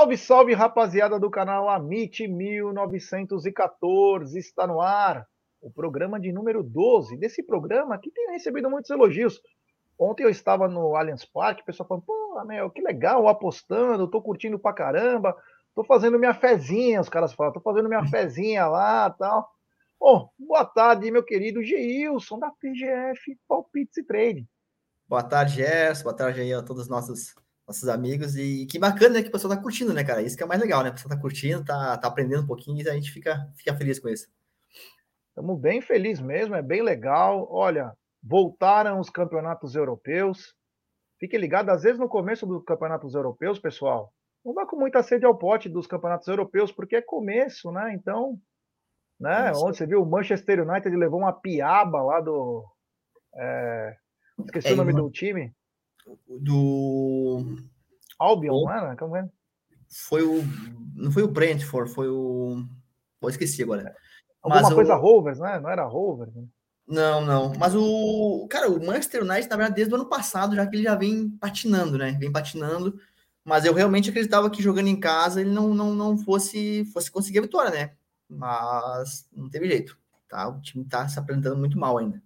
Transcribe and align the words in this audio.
Salve, 0.00 0.16
salve, 0.16 0.54
rapaziada 0.54 1.20
do 1.20 1.28
canal 1.28 1.68
Amit 1.68 2.26
1914. 2.26 4.38
Está 4.38 4.66
no 4.66 4.80
ar 4.80 5.26
o 5.60 5.70
programa 5.70 6.18
de 6.18 6.32
número 6.32 6.62
12. 6.62 7.18
Desse 7.18 7.42
programa 7.42 7.98
que 7.98 8.10
tem 8.10 8.30
recebido 8.30 8.70
muitos 8.70 8.90
elogios. 8.90 9.42
Ontem 9.98 10.22
eu 10.22 10.30
estava 10.30 10.66
no 10.66 10.96
Allianz 10.96 11.26
Parque, 11.26 11.60
o 11.60 11.64
pessoal 11.66 11.86
falando, 11.86 12.04
pô, 12.06 12.42
meu, 12.46 12.70
que 12.70 12.80
legal, 12.80 13.28
apostando, 13.28 14.08
tô 14.08 14.22
curtindo 14.22 14.58
pra 14.58 14.72
caramba, 14.72 15.36
tô 15.74 15.84
fazendo 15.84 16.18
minha 16.18 16.32
fezinha, 16.32 17.02
os 17.02 17.10
caras 17.10 17.34
falam, 17.34 17.52
tô 17.52 17.60
fazendo 17.60 17.86
minha 17.86 18.04
fezinha 18.08 18.66
lá 18.68 19.10
tal. 19.10 19.50
Bom, 20.00 20.30
boa 20.38 20.64
tarde, 20.64 21.10
meu 21.10 21.22
querido 21.22 21.62
Geilson, 21.62 22.38
da 22.38 22.50
PGF 22.58 23.38
Palpites 23.46 23.98
e 23.98 24.02
Trade. 24.02 24.48
Boa 25.06 25.22
tarde, 25.22 25.56
Gerson, 25.56 26.04
boa 26.04 26.16
tarde 26.16 26.40
aí 26.40 26.54
a 26.54 26.62
todos 26.62 26.84
os 26.84 26.88
nossos 26.88 27.34
nossos 27.70 27.88
amigos. 27.88 28.36
E 28.36 28.66
que 28.66 28.78
bacana 28.78 29.14
né, 29.14 29.22
que 29.22 29.28
o 29.28 29.32
pessoal 29.32 29.54
tá 29.54 29.62
curtindo, 29.62 29.94
né, 29.94 30.04
cara? 30.04 30.20
Isso 30.20 30.36
que 30.36 30.42
é 30.42 30.46
mais 30.46 30.60
legal, 30.60 30.82
né? 30.82 30.90
O 30.90 30.92
pessoal 30.92 31.14
tá 31.14 31.20
curtindo, 31.20 31.64
tá, 31.64 31.96
tá 31.96 32.08
aprendendo 32.08 32.42
um 32.42 32.46
pouquinho 32.46 32.84
e 32.84 32.88
a 32.88 32.94
gente 32.94 33.10
fica, 33.10 33.48
fica 33.56 33.74
feliz 33.76 33.98
com 33.98 34.08
isso. 34.08 34.28
Estamos 35.28 35.58
bem 35.60 35.80
felizes 35.80 36.22
mesmo, 36.22 36.54
é 36.54 36.62
bem 36.62 36.82
legal. 36.82 37.46
Olha, 37.50 37.96
voltaram 38.22 38.98
os 38.98 39.08
campeonatos 39.08 39.74
europeus. 39.74 40.54
Fique 41.18 41.38
ligado, 41.38 41.70
às 41.70 41.82
vezes 41.82 41.98
no 41.98 42.08
começo 42.08 42.46
dos 42.46 42.64
campeonatos 42.64 43.14
europeus, 43.14 43.58
pessoal, 43.58 44.12
não 44.44 44.54
vá 44.54 44.66
com 44.66 44.76
muita 44.76 45.02
sede 45.02 45.26
ao 45.26 45.36
pote 45.36 45.68
dos 45.68 45.86
campeonatos 45.86 46.26
europeus, 46.26 46.72
porque 46.72 46.96
é 46.96 47.02
começo, 47.02 47.70
né? 47.70 47.92
Então, 47.94 48.38
né? 49.18 49.52
Onde 49.54 49.76
você 49.76 49.86
viu 49.86 50.02
o 50.02 50.10
Manchester 50.10 50.66
United 50.66 50.96
levou 50.96 51.20
uma 51.20 51.32
piaba 51.32 52.02
lá 52.02 52.20
do. 52.20 52.64
É, 53.36 53.96
esqueci 54.46 54.68
é, 54.68 54.72
o 54.72 54.76
nome 54.76 54.92
uma... 54.92 55.02
do 55.02 55.10
time 55.10 55.54
do 56.28 57.56
Albion, 58.18 58.64
não 58.64 58.72
era? 58.72 58.96
Como 58.96 59.16
é? 59.16 59.28
Foi 59.88 60.22
o 60.22 60.42
não 60.94 61.10
foi 61.10 61.22
o 61.22 61.28
Brentford, 61.28 61.90
foi 61.92 62.08
o 62.08 62.64
Pô, 63.20 63.28
esqueci 63.28 63.62
agora. 63.62 63.94
Alguma 64.42 64.62
Mas 64.62 64.72
coisa 64.72 64.96
o... 64.96 65.00
Rovers, 65.00 65.38
né? 65.38 65.60
Não 65.60 65.68
era 65.68 65.84
Rovers. 65.84 66.34
Né? 66.34 66.44
Não, 66.88 67.20
não. 67.20 67.52
Mas 67.58 67.74
o 67.74 68.46
cara, 68.48 68.68
o 68.70 68.84
Manchester 68.84 69.22
United, 69.22 69.48
na 69.48 69.56
verdade, 69.56 69.76
desde 69.76 69.92
o 69.92 69.96
ano 69.96 70.08
passado, 70.08 70.56
já 70.56 70.66
que 70.66 70.76
ele 70.76 70.84
já 70.84 70.94
vem 70.94 71.28
patinando, 71.28 71.98
né? 71.98 72.12
Vem 72.18 72.32
patinando. 72.32 72.98
Mas 73.44 73.64
eu 73.64 73.74
realmente 73.74 74.10
acreditava 74.10 74.50
que 74.50 74.62
jogando 74.62 74.88
em 74.88 74.98
casa 74.98 75.40
ele 75.40 75.50
não, 75.50 75.74
não, 75.74 75.94
não 75.94 76.18
fosse, 76.18 76.84
fosse 76.86 77.10
conseguir 77.10 77.38
a 77.38 77.42
vitória, 77.42 77.70
né? 77.70 77.92
Mas 78.28 79.28
não 79.32 79.48
teve 79.48 79.68
jeito. 79.68 79.98
Tá? 80.28 80.48
O 80.48 80.60
time 80.60 80.84
tá 80.84 81.06
se 81.08 81.18
apresentando 81.18 81.56
muito 81.56 81.78
mal 81.78 81.98
ainda. 81.98 82.22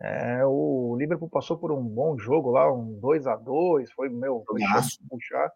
É, 0.00 0.44
o 0.44 0.96
Liverpool 0.96 1.28
passou 1.28 1.58
por 1.58 1.72
um 1.72 1.82
bom 1.82 2.16
jogo 2.16 2.50
lá, 2.50 2.72
um 2.72 2.98
2 3.00 3.26
a 3.26 3.36
2 3.36 3.90
foi 3.92 4.08
meu 4.08 4.44
puxar. 5.08 5.50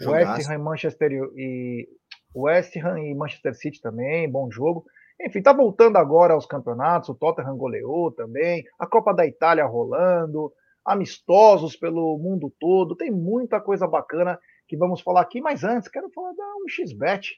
West 0.00 0.48
Ham 0.48 0.58
Manchester 0.58 1.12
e 1.36 1.88
West 2.34 2.76
Ham 2.76 3.00
e 3.00 3.14
Manchester 3.14 3.54
City 3.54 3.80
também, 3.80 4.30
bom 4.30 4.50
jogo. 4.50 4.84
Enfim, 5.20 5.42
tá 5.42 5.52
voltando 5.52 5.96
agora 5.96 6.34
aos 6.34 6.46
campeonatos, 6.46 7.08
o 7.08 7.14
Tottenham 7.14 7.56
goleou 7.56 8.12
também, 8.12 8.62
a 8.78 8.86
Copa 8.86 9.12
da 9.12 9.26
Itália 9.26 9.64
rolando, 9.66 10.52
amistosos 10.84 11.74
pelo 11.74 12.16
mundo 12.18 12.54
todo, 12.60 12.94
tem 12.94 13.10
muita 13.10 13.60
coisa 13.60 13.86
bacana 13.86 14.38
que 14.68 14.76
vamos 14.76 15.00
falar 15.00 15.22
aqui, 15.22 15.40
mas 15.40 15.64
antes 15.64 15.88
quero 15.88 16.10
falar 16.10 16.32
da 16.34 16.44
1xBet, 16.68 17.30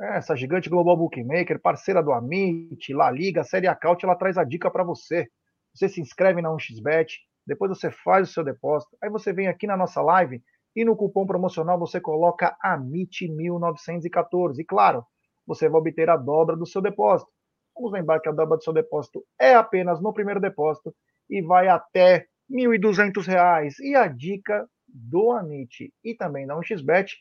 é, 0.00 0.16
essa 0.16 0.34
gigante 0.34 0.68
global 0.68 0.96
bookmaker, 0.96 1.60
parceira 1.60 2.02
do 2.02 2.10
Amit, 2.10 2.92
La 2.92 3.10
Liga, 3.10 3.44
Série 3.44 3.68
A 3.68 3.76
Caut, 3.76 4.04
ela 4.04 4.16
traz 4.16 4.36
a 4.36 4.44
dica 4.44 4.70
para 4.70 4.82
você. 4.82 5.28
Você 5.74 5.88
se 5.88 6.00
inscreve 6.00 6.42
na 6.42 6.50
1xBet, 6.50 7.18
depois 7.46 7.70
você 7.70 7.90
faz 7.90 8.28
o 8.28 8.32
seu 8.32 8.44
depósito, 8.44 8.96
aí 9.02 9.10
você 9.10 9.32
vem 9.32 9.48
aqui 9.48 9.66
na 9.66 9.76
nossa 9.76 10.00
live 10.02 10.42
e 10.74 10.84
no 10.84 10.96
cupom 10.96 11.26
promocional 11.26 11.78
você 11.78 12.00
coloca 12.00 12.56
AMIT1914. 12.64 14.58
E 14.58 14.64
claro, 14.64 15.04
você 15.46 15.68
vai 15.68 15.80
obter 15.80 16.08
a 16.08 16.16
dobra 16.16 16.56
do 16.56 16.66
seu 16.66 16.80
depósito. 16.80 17.30
Vamos 17.74 17.92
lembrar 17.92 18.20
que 18.20 18.28
a 18.28 18.32
dobra 18.32 18.56
do 18.56 18.62
seu 18.62 18.72
depósito 18.72 19.24
é 19.38 19.54
apenas 19.54 20.00
no 20.00 20.12
primeiro 20.12 20.40
depósito 20.40 20.94
e 21.28 21.42
vai 21.42 21.68
até 21.68 22.26
R$ 22.48 22.78
1.200. 22.78 23.74
E 23.80 23.94
a 23.94 24.06
dica 24.06 24.68
do 24.86 25.32
Amit 25.32 25.92
e 26.04 26.14
também 26.14 26.46
da 26.46 26.56
1xBet, 26.56 27.12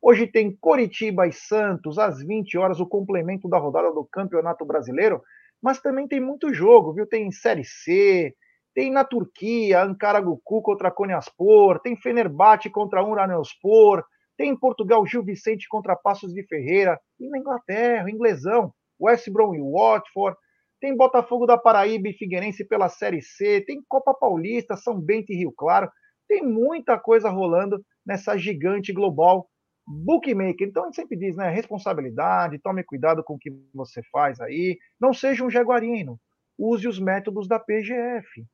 hoje 0.00 0.26
tem 0.26 0.56
Coritiba 0.56 1.26
e 1.26 1.32
Santos 1.32 1.98
às 1.98 2.22
20 2.22 2.58
horas, 2.58 2.80
o 2.80 2.86
complemento 2.86 3.48
da 3.48 3.58
rodada 3.58 3.92
do 3.92 4.04
Campeonato 4.04 4.64
Brasileiro 4.64 5.22
mas 5.62 5.80
também 5.80 6.06
tem 6.06 6.20
muito 6.20 6.52
jogo, 6.52 6.92
viu? 6.92 7.06
Tem 7.06 7.30
Série 7.30 7.64
C, 7.64 8.34
tem 8.74 8.90
na 8.90 9.04
Turquia, 9.04 9.82
Ankara 9.82 10.20
Guku 10.20 10.62
contra 10.62 10.90
Konyaspor, 10.90 11.80
tem 11.80 11.96
Fenerbahçe 11.96 12.70
contra 12.70 13.04
Uranelspor, 13.04 14.04
tem 14.36 14.50
em 14.50 14.58
Portugal 14.58 15.04
Gil 15.04 15.24
Vicente 15.24 15.66
contra 15.68 15.96
Passos 15.96 16.32
de 16.32 16.46
Ferreira, 16.46 16.98
e 17.18 17.28
na 17.28 17.38
Inglaterra, 17.38 18.08
inglesão, 18.08 18.72
West 19.00 19.28
Brom 19.30 19.54
e 19.54 19.60
Watford, 19.60 20.36
tem 20.80 20.96
Botafogo 20.96 21.44
da 21.44 21.58
Paraíba 21.58 22.08
e 22.08 22.12
Figueirense 22.12 22.64
pela 22.64 22.88
Série 22.88 23.20
C, 23.20 23.60
tem 23.66 23.82
Copa 23.88 24.14
Paulista, 24.14 24.76
São 24.76 25.00
Bento 25.00 25.32
e 25.32 25.36
Rio 25.36 25.52
Claro, 25.56 25.90
tem 26.28 26.42
muita 26.42 26.98
coisa 26.98 27.30
rolando 27.30 27.82
nessa 28.06 28.36
gigante 28.36 28.92
global 28.92 29.48
bookmaker. 29.88 30.68
Então 30.68 30.84
a 30.84 30.86
gente 30.86 30.96
sempre 30.96 31.16
diz, 31.16 31.36
né? 31.36 31.48
Responsabilidade, 31.50 32.58
tome 32.58 32.84
cuidado 32.84 33.24
com 33.24 33.34
o 33.34 33.38
que 33.38 33.50
você 33.74 34.02
faz 34.12 34.40
aí. 34.40 34.78
Não 35.00 35.12
seja 35.12 35.44
um 35.44 35.50
jaguarino. 35.50 36.20
Use 36.58 36.86
os 36.86 36.98
métodos 36.98 37.48
da 37.48 37.58
PGF. 37.58 38.44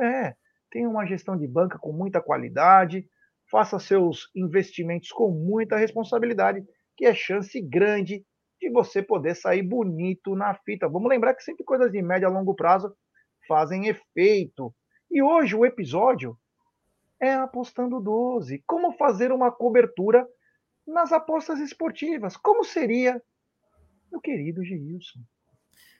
É, 0.00 0.34
tenha 0.70 0.88
uma 0.88 1.06
gestão 1.06 1.36
de 1.36 1.46
banca 1.46 1.78
com 1.78 1.92
muita 1.92 2.20
qualidade, 2.20 3.06
faça 3.50 3.78
seus 3.78 4.30
investimentos 4.34 5.10
com 5.10 5.30
muita 5.30 5.76
responsabilidade, 5.76 6.64
que 6.96 7.04
é 7.04 7.14
chance 7.14 7.60
grande 7.60 8.24
de 8.60 8.70
você 8.70 9.02
poder 9.02 9.34
sair 9.34 9.62
bonito 9.62 10.34
na 10.34 10.54
fita. 10.54 10.88
Vamos 10.88 11.08
lembrar 11.08 11.34
que 11.34 11.42
sempre 11.42 11.64
coisas 11.64 11.90
de 11.90 12.00
médio 12.02 12.28
a 12.28 12.30
longo 12.30 12.54
prazo 12.54 12.94
fazem 13.46 13.88
efeito. 13.88 14.74
E 15.10 15.22
hoje 15.22 15.56
o 15.56 15.66
episódio 15.66 16.36
é 17.20 17.34
apostando 17.34 18.00
12. 18.00 18.62
Como 18.66 18.92
fazer 18.92 19.32
uma 19.32 19.50
cobertura 19.50 20.26
nas 20.90 21.12
apostas 21.12 21.58
esportivas. 21.60 22.36
Como 22.36 22.64
seria, 22.64 23.22
meu 24.10 24.20
querido 24.20 24.64
Gilson? 24.64 25.20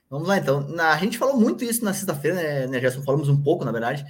Vamos 0.09 0.27
lá, 0.27 0.37
então. 0.37 0.61
Na, 0.67 0.91
a 0.91 0.97
gente 0.97 1.17
falou 1.17 1.39
muito 1.39 1.63
isso 1.63 1.83
na 1.85 1.93
sexta-feira, 1.93 2.35
né, 2.35 2.67
né, 2.67 2.79
Gerson? 2.79 3.01
Falamos 3.01 3.29
um 3.29 3.41
pouco, 3.41 3.63
na 3.63 3.71
verdade. 3.71 4.05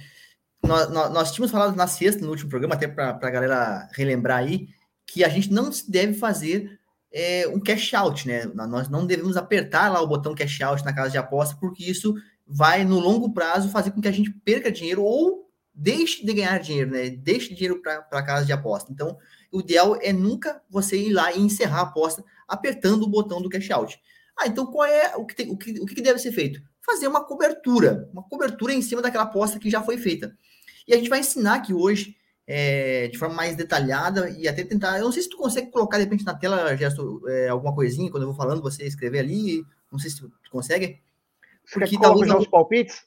Nós, 0.62 0.90
nós, 0.90 1.12
nós 1.12 1.32
tínhamos 1.32 1.52
falado 1.52 1.76
na 1.76 1.86
sexta, 1.86 2.22
no 2.22 2.30
último 2.30 2.50
programa, 2.50 2.74
até 2.74 2.88
para 2.88 3.10
a 3.10 3.30
galera 3.30 3.88
relembrar 3.92 4.38
aí, 4.38 4.68
que 5.06 5.24
a 5.24 5.28
gente 5.28 5.52
não 5.52 5.70
deve 5.88 6.14
fazer 6.14 6.78
é, 7.12 7.46
um 7.48 7.60
cash 7.60 7.94
out, 7.94 8.26
né? 8.26 8.46
Nós 8.46 8.88
não 8.88 9.06
devemos 9.06 9.36
apertar 9.36 9.92
lá 9.92 10.00
o 10.00 10.06
botão 10.06 10.34
cash 10.34 10.60
out 10.62 10.84
na 10.84 10.92
casa 10.92 11.10
de 11.10 11.18
aposta, 11.18 11.56
porque 11.60 11.84
isso 11.84 12.14
vai, 12.46 12.84
no 12.84 12.98
longo 12.98 13.32
prazo, 13.32 13.70
fazer 13.70 13.92
com 13.92 14.00
que 14.00 14.08
a 14.08 14.12
gente 14.12 14.30
perca 14.30 14.72
dinheiro 14.72 15.02
ou 15.02 15.48
deixe 15.74 16.24
de 16.24 16.32
ganhar 16.32 16.58
dinheiro, 16.58 16.90
né? 16.90 17.10
Deixe 17.10 17.54
dinheiro 17.54 17.80
para 17.80 18.04
a 18.10 18.22
casa 18.22 18.44
de 18.44 18.52
aposta. 18.52 18.92
Então, 18.92 19.16
o 19.52 19.60
ideal 19.60 19.98
é 20.00 20.12
nunca 20.12 20.62
você 20.68 20.96
ir 20.96 21.12
lá 21.12 21.32
e 21.32 21.40
encerrar 21.40 21.80
a 21.80 21.82
aposta 21.82 22.24
apertando 22.48 23.02
o 23.02 23.08
botão 23.08 23.40
do 23.40 23.48
cash 23.48 23.70
out. 23.70 24.00
Ah, 24.36 24.46
então 24.46 24.66
qual 24.66 24.86
é 24.86 25.14
o 25.16 25.26
que, 25.26 25.36
tem, 25.36 25.50
o 25.50 25.56
que, 25.56 25.78
o 25.78 25.86
que 25.86 26.00
deve 26.00 26.18
ser 26.18 26.32
feito? 26.32 26.60
Fazer 26.84 27.06
uma 27.06 27.24
cobertura, 27.24 28.08
uma 28.12 28.22
cobertura 28.22 28.72
em 28.72 28.82
cima 28.82 29.02
daquela 29.02 29.24
aposta 29.24 29.58
que 29.58 29.70
já 29.70 29.82
foi 29.82 29.98
feita. 29.98 30.34
E 30.88 30.94
a 30.94 30.96
gente 30.96 31.08
vai 31.08 31.20
ensinar 31.20 31.56
aqui 31.56 31.72
hoje 31.72 32.16
é, 32.46 33.08
de 33.08 33.18
forma 33.18 33.34
mais 33.34 33.54
detalhada 33.54 34.30
e 34.30 34.48
até 34.48 34.64
tentar. 34.64 34.98
Eu 34.98 35.04
não 35.04 35.12
sei 35.12 35.22
se 35.22 35.28
tu 35.28 35.36
consegue 35.36 35.70
colocar 35.70 35.98
de 35.98 36.04
repente 36.04 36.24
na 36.24 36.34
tela, 36.34 36.76
Gesto, 36.76 37.22
é, 37.28 37.48
alguma 37.48 37.74
coisinha 37.74 38.10
quando 38.10 38.24
eu 38.24 38.28
vou 38.28 38.36
falando, 38.36 38.62
você 38.62 38.84
escrever 38.84 39.20
ali. 39.20 39.64
Não 39.90 39.98
sei 39.98 40.10
se 40.10 40.20
tu, 40.20 40.32
consegue. 40.50 41.00
Porque 41.72 41.98
talvez 41.98 42.32
os 42.32 42.46
palpites. 42.46 43.04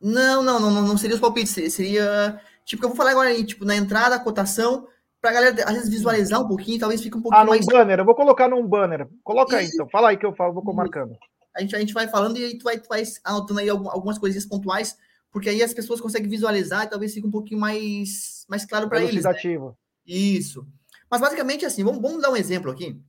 Não, 0.00 0.42
não, 0.42 0.58
não, 0.60 0.70
não 0.70 0.96
seria 0.96 1.14
os 1.14 1.20
palpites. 1.20 1.72
Seria 1.72 2.40
tipo 2.64 2.80
que 2.80 2.86
eu 2.86 2.90
vou 2.90 2.96
falar 2.96 3.10
agora 3.10 3.30
aí, 3.30 3.44
tipo 3.44 3.64
na 3.64 3.74
entrada, 3.74 4.14
a 4.14 4.20
cotação 4.20 4.86
para 5.22 5.30
a 5.30 5.34
galera 5.34 5.64
às 5.64 5.74
vezes 5.74 5.88
visualizar 5.88 6.42
um 6.42 6.48
pouquinho, 6.48 6.80
talvez 6.80 7.00
fique 7.00 7.16
um 7.16 7.22
pouquinho 7.22 7.42
ah, 7.42 7.46
mais. 7.46 7.64
banner, 7.64 8.00
eu 8.00 8.04
vou 8.04 8.14
colocar 8.14 8.48
num 8.48 8.66
banner. 8.66 9.08
Coloca 9.22 9.56
aí, 9.56 9.66
então. 9.66 9.88
Fala 9.88 10.10
aí 10.10 10.16
que 10.16 10.26
eu 10.26 10.34
falo, 10.34 10.52
vou 10.52 10.74
marcando. 10.74 11.16
A 11.56 11.60
gente, 11.60 11.76
a 11.76 11.78
gente 11.78 11.94
vai 11.94 12.08
falando 12.08 12.36
e 12.36 12.44
aí 12.44 12.58
tu 12.58 12.64
vai, 12.64 12.76
tu 12.78 12.88
vai 12.88 13.04
anotando 13.22 13.60
aí 13.60 13.68
algumas 13.68 14.18
coisinhas 14.18 14.44
pontuais, 14.44 14.96
porque 15.30 15.48
aí 15.48 15.62
as 15.62 15.72
pessoas 15.72 16.00
conseguem 16.00 16.28
visualizar 16.28 16.84
e 16.84 16.90
talvez 16.90 17.14
fique 17.14 17.26
um 17.26 17.30
pouquinho 17.30 17.60
mais, 17.60 18.44
mais 18.48 18.66
claro 18.66 18.88
para 18.88 19.00
eles. 19.00 19.24
Né? 19.24 19.72
Isso. 20.04 20.66
Mas 21.08 21.20
basicamente 21.20 21.64
assim, 21.64 21.84
vamos, 21.84 22.02
vamos 22.02 22.20
dar 22.20 22.30
um 22.30 22.36
exemplo 22.36 22.72
aqui. 22.72 23.00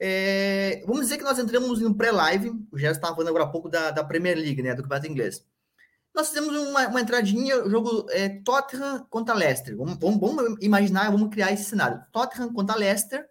É, 0.00 0.82
vamos 0.86 1.02
dizer 1.02 1.18
que 1.18 1.24
nós 1.24 1.38
entramos 1.38 1.80
no 1.80 1.94
pré-live, 1.94 2.50
o 2.72 2.78
Gerson 2.78 2.96
estava 2.96 3.14
falando 3.14 3.28
agora 3.28 3.44
há 3.44 3.48
pouco 3.48 3.68
da, 3.68 3.90
da 3.90 4.02
Premier 4.02 4.36
League, 4.36 4.62
né, 4.62 4.74
do 4.74 4.82
campeonato 4.82 5.06
inglês. 5.06 5.44
Nós 6.14 6.28
fizemos 6.28 6.54
uma, 6.54 6.88
uma 6.88 7.00
entradinha, 7.00 7.68
jogo 7.68 8.06
é, 8.10 8.28
Tottenham 8.28 9.06
contra 9.08 9.34
Leicester. 9.34 9.76
Vamos, 9.76 9.96
vamos, 9.98 10.20
vamos, 10.20 10.56
imaginar, 10.60 11.10
vamos 11.10 11.30
criar 11.30 11.52
esse 11.52 11.64
cenário. 11.64 12.02
Tottenham 12.12 12.52
contra 12.52 12.76
Leicester. 12.76 13.26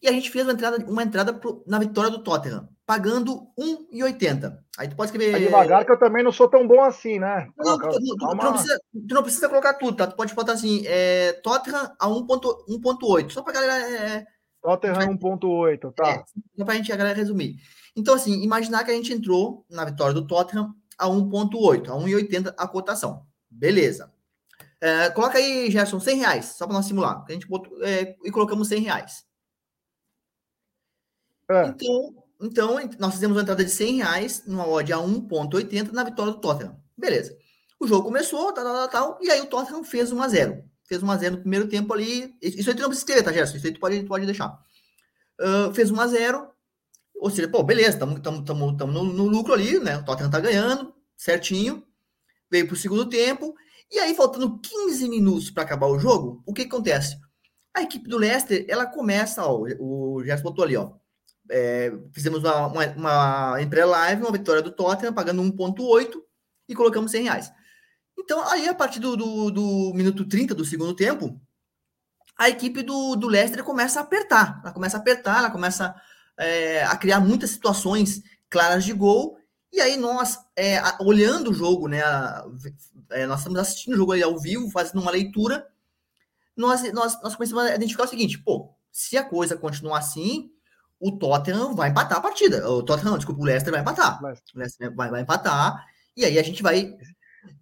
e 0.00 0.08
a 0.08 0.12
gente 0.12 0.30
fez 0.30 0.44
uma 0.44 0.54
entrada, 0.54 0.84
uma 0.86 1.02
entrada 1.02 1.34
pro, 1.34 1.62
na 1.66 1.78
vitória 1.78 2.10
do 2.10 2.22
Tottenham, 2.22 2.68
pagando 2.86 3.46
1,80. 3.58 4.58
Aí 4.78 4.88
tu 4.88 4.96
pode 4.96 5.10
escrever. 5.10 5.32
Tá 5.32 5.38
devagar 5.38 5.84
que 5.84 5.92
eu 5.92 5.98
também 5.98 6.24
não 6.24 6.32
sou 6.32 6.48
tão 6.48 6.66
bom 6.66 6.82
assim, 6.82 7.18
né? 7.18 7.46
Não, 7.58 7.78
tu, 7.78 7.90
tu, 7.90 8.16
tu, 8.16 8.34
não 8.36 8.52
precisa, 8.52 8.80
tu, 9.08 9.14
não 9.14 9.22
precisa, 9.22 9.48
colocar 9.48 9.74
tudo, 9.74 9.96
tá? 9.98 10.06
Tu 10.06 10.16
pode 10.16 10.34
botar 10.34 10.52
assim, 10.52 10.82
é, 10.86 11.34
Tottenham 11.34 11.94
a 11.98 12.08
1,8. 12.08 13.30
Só 13.30 13.42
pra 13.42 13.52
galera. 13.52 13.86
É, 13.90 14.26
Tottenham 14.62 15.18
1,8, 15.18 15.92
tá. 15.94 16.08
É, 16.08 16.24
só 16.56 16.64
pra 16.64 16.74
gente 16.74 16.90
a 16.90 16.96
galera 16.96 17.18
resumir. 17.18 17.56
Então, 17.94 18.14
assim, 18.14 18.42
imaginar 18.42 18.82
que 18.82 18.90
a 18.90 18.94
gente 18.94 19.12
entrou 19.12 19.64
na 19.70 19.84
vitória 19.84 20.14
do 20.14 20.26
Tottenham 20.26 20.74
a 20.98 21.06
1,8, 21.06 21.88
a 21.88 21.92
1,80 21.92 22.54
a 22.56 22.68
cotação. 22.68 23.26
Beleza. 23.50 24.12
É, 24.80 25.08
coloca 25.10 25.38
aí, 25.38 25.70
Gerson, 25.70 25.98
100 25.98 26.18
reais, 26.18 26.44
só 26.56 26.66
para 26.66 26.74
nós 26.74 26.86
simular. 26.86 27.24
A 27.26 27.32
gente 27.32 27.48
botou, 27.48 27.82
é, 27.82 28.16
e 28.24 28.30
colocamos 28.30 28.68
100 28.68 28.82
reais. 28.82 29.24
É. 31.50 31.68
Então, 31.68 32.24
então, 32.40 32.76
nós 32.98 33.14
fizemos 33.14 33.36
uma 33.36 33.42
entrada 33.42 33.64
de 33.64 33.70
100 33.70 33.96
reais 33.96 34.42
numa 34.46 34.68
odd 34.68 34.92
a 34.92 34.98
1,80 34.98 35.92
na 35.92 36.04
vitória 36.04 36.32
do 36.32 36.40
Tottenham. 36.40 36.78
Beleza. 36.96 37.36
O 37.80 37.86
jogo 37.86 38.04
começou, 38.04 38.52
tal, 38.52 38.64
tal, 38.64 38.88
tal, 38.88 39.18
e 39.22 39.30
aí 39.30 39.40
o 39.40 39.46
Tottenham 39.46 39.84
fez 39.84 40.12
1 40.12 40.22
a 40.22 40.28
0 40.28 40.64
Fez 40.86 41.02
1 41.02 41.10
a 41.10 41.16
0 41.16 41.36
no 41.36 41.40
primeiro 41.40 41.68
tempo 41.68 41.92
ali. 41.94 42.36
Isso 42.42 42.68
aí 42.68 42.76
tu 42.76 42.82
não 42.82 42.88
precisa 42.88 43.06
escrever, 43.06 43.22
tá, 43.22 43.32
Gerson? 43.32 43.56
Isso 43.56 43.66
aí 43.66 43.72
tu 43.72 43.80
pode, 43.80 44.02
pode 44.04 44.26
deixar. 44.26 44.58
Uh, 45.40 45.72
fez 45.72 45.90
1 45.90 45.98
a 45.98 46.06
0 46.06 46.53
Ou 47.24 47.30
seja, 47.30 47.48
pô, 47.48 47.62
beleza, 47.62 47.96
estamos 47.96 48.20
no, 48.20 49.04
no 49.04 49.26
lucro 49.26 49.54
ali, 49.54 49.78
né? 49.78 49.96
O 49.96 50.04
Tottenham 50.04 50.30
tá 50.30 50.40
ganhando, 50.40 50.94
certinho. 51.16 51.82
Veio 52.50 52.66
pro 52.66 52.76
segundo 52.76 53.08
tempo. 53.08 53.54
E 53.90 53.98
aí, 53.98 54.14
faltando 54.14 54.58
15 54.60 55.08
minutos 55.08 55.50
para 55.50 55.62
acabar 55.62 55.86
o 55.86 55.98
jogo, 55.98 56.42
o 56.44 56.52
que, 56.52 56.62
que 56.64 56.68
acontece? 56.68 57.18
A 57.72 57.82
equipe 57.82 58.08
do 58.08 58.18
Leicester, 58.18 58.66
ela 58.68 58.86
começa, 58.86 59.44
ó, 59.44 59.64
o 59.80 60.22
Gerson 60.24 60.42
botou 60.42 60.64
ali, 60.64 60.76
ó 60.76 60.92
é, 61.50 61.92
fizemos 62.12 62.40
uma, 62.40 62.66
uma, 62.66 62.86
uma 62.86 63.66
pré-live, 63.68 64.22
uma 64.22 64.32
vitória 64.32 64.62
do 64.62 64.70
Tottenham, 64.70 65.12
pagando 65.12 65.42
1,8 65.42 66.20
e 66.68 66.74
colocamos 66.74 67.10
100 67.10 67.22
reais. 67.24 67.52
Então, 68.18 68.46
aí, 68.48 68.68
a 68.68 68.74
partir 68.74 69.00
do, 69.00 69.16
do, 69.16 69.50
do, 69.50 69.92
minuto 69.94 70.26
30 70.26 70.54
do 70.54 70.64
segundo 70.64 70.94
tempo, 70.94 71.40
a 72.38 72.48
equipe 72.48 72.82
do, 72.82 73.16
do 73.16 73.28
Leicester 73.28 73.62
começa 73.62 74.00
a 74.00 74.02
apertar. 74.02 74.60
Ela 74.62 74.72
começa 74.72 74.96
a 74.96 75.00
apertar, 75.00 75.38
ela 75.38 75.50
começa 75.50 75.94
é, 76.38 76.84
a 76.84 76.96
criar 76.96 77.20
muitas 77.20 77.50
situações 77.50 78.22
claras 78.48 78.84
de 78.84 78.92
gol. 78.92 79.36
E 79.72 79.80
aí, 79.80 79.96
nós, 79.96 80.38
é, 80.56 80.80
olhando 81.00 81.50
o 81.50 81.54
jogo, 81.54 81.88
né, 81.88 82.02
a, 82.02 82.44
é, 83.10 83.26
nós 83.26 83.40
estamos 83.40 83.58
assistindo 83.58 83.94
o 83.94 83.96
jogo 83.96 84.14
ao 84.22 84.38
vivo, 84.38 84.70
fazendo 84.70 85.00
uma 85.00 85.10
leitura, 85.10 85.66
nós, 86.56 86.82
nós, 86.92 87.20
nós 87.22 87.34
começamos 87.34 87.64
a 87.64 87.74
identificar 87.74 88.04
o 88.04 88.08
seguinte: 88.08 88.38
pô, 88.38 88.70
se 88.92 89.16
a 89.16 89.24
coisa 89.24 89.56
continuar 89.56 89.98
assim, 89.98 90.50
o 91.00 91.12
Tottenham 91.12 91.74
vai 91.74 91.90
empatar 91.90 92.18
a 92.18 92.22
partida. 92.22 92.68
O 92.70 92.82
Tottenham, 92.82 93.16
desculpa, 93.16 93.40
o 93.40 93.44
Leicester 93.44 93.72
vai 93.72 93.80
empatar. 93.80 94.22
O 94.22 94.58
Leicester 94.58 94.94
vai, 94.94 95.10
vai 95.10 95.22
empatar. 95.22 95.84
E 96.16 96.24
aí 96.24 96.38
a 96.38 96.42
gente 96.42 96.62
vai. 96.62 96.96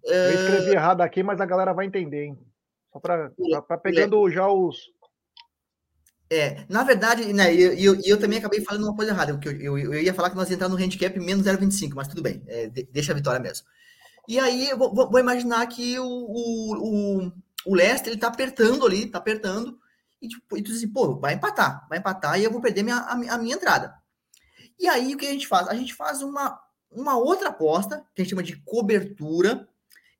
Eu 0.03 0.29
uh... 0.29 0.33
escrevi 0.33 0.71
errado 0.71 1.01
aqui, 1.01 1.23
mas 1.23 1.41
a 1.41 1.45
galera 1.45 1.73
vai 1.73 1.85
entender, 1.85 2.25
hein? 2.25 2.39
Só 2.91 2.99
para 2.99 3.77
pegando 3.79 4.29
já 4.29 4.47
os. 4.47 4.77
É, 6.35 6.65
na 6.67 6.83
verdade, 6.83 7.31
né, 7.31 7.53
eu, 7.53 7.73
eu, 7.73 8.01
eu, 8.03 8.19
também 8.19 8.39
acabei 8.39 8.59
falando 8.61 8.85
uma 8.85 8.95
coisa 8.95 9.11
errada, 9.11 9.33
porque 9.33 9.49
eu, 9.49 9.77
eu, 9.77 9.93
eu 9.93 10.01
ia 10.01 10.15
falar 10.15 10.31
que 10.31 10.35
nós 10.35 10.49
ia 10.49 10.55
entrar 10.55 10.67
no 10.67 10.75
handicap 10.75 11.15
menos 11.19 11.45
0,25, 11.45 11.91
mas 11.93 12.07
tudo 12.07 12.23
bem, 12.23 12.41
é, 12.47 12.67
deixa 12.91 13.11
a 13.11 13.15
vitória 13.15 13.39
mesmo. 13.39 13.67
E 14.27 14.39
aí 14.39 14.69
eu 14.69 14.77
vou, 14.77 14.91
vou 14.91 15.19
imaginar 15.19 15.63
que 15.67 15.99
o, 15.99 16.03
o, 16.03 17.27
o, 17.27 17.31
o 17.67 17.75
Leicester 17.75 18.11
ele 18.11 18.19
tá 18.19 18.29
apertando 18.29 18.83
ali, 18.83 19.05
tá 19.05 19.19
apertando, 19.19 19.77
e, 20.19 20.27
tipo, 20.27 20.57
e 20.57 20.63
tu 20.63 20.71
diz 20.71 20.77
assim, 20.77 20.91
pô, 20.91 21.19
vai 21.19 21.35
empatar, 21.35 21.85
vai 21.87 21.99
empatar 21.99 22.39
e 22.39 22.43
eu 22.43 22.51
vou 22.51 22.61
perder 22.61 22.81
minha, 22.81 22.95
a, 22.95 23.13
a, 23.13 23.37
minha 23.37 23.55
entrada. 23.55 23.93
E 24.79 24.87
aí 24.87 25.13
o 25.13 25.17
que 25.17 25.27
a 25.27 25.31
gente 25.31 25.47
faz? 25.47 25.67
A 25.67 25.75
gente 25.75 25.93
faz 25.93 26.23
uma, 26.23 26.59
uma 26.89 27.15
outra 27.15 27.49
aposta, 27.49 28.03
que 28.15 28.21
a 28.21 28.23
gente 28.23 28.31
chama 28.31 28.41
de 28.41 28.55
cobertura, 28.63 29.69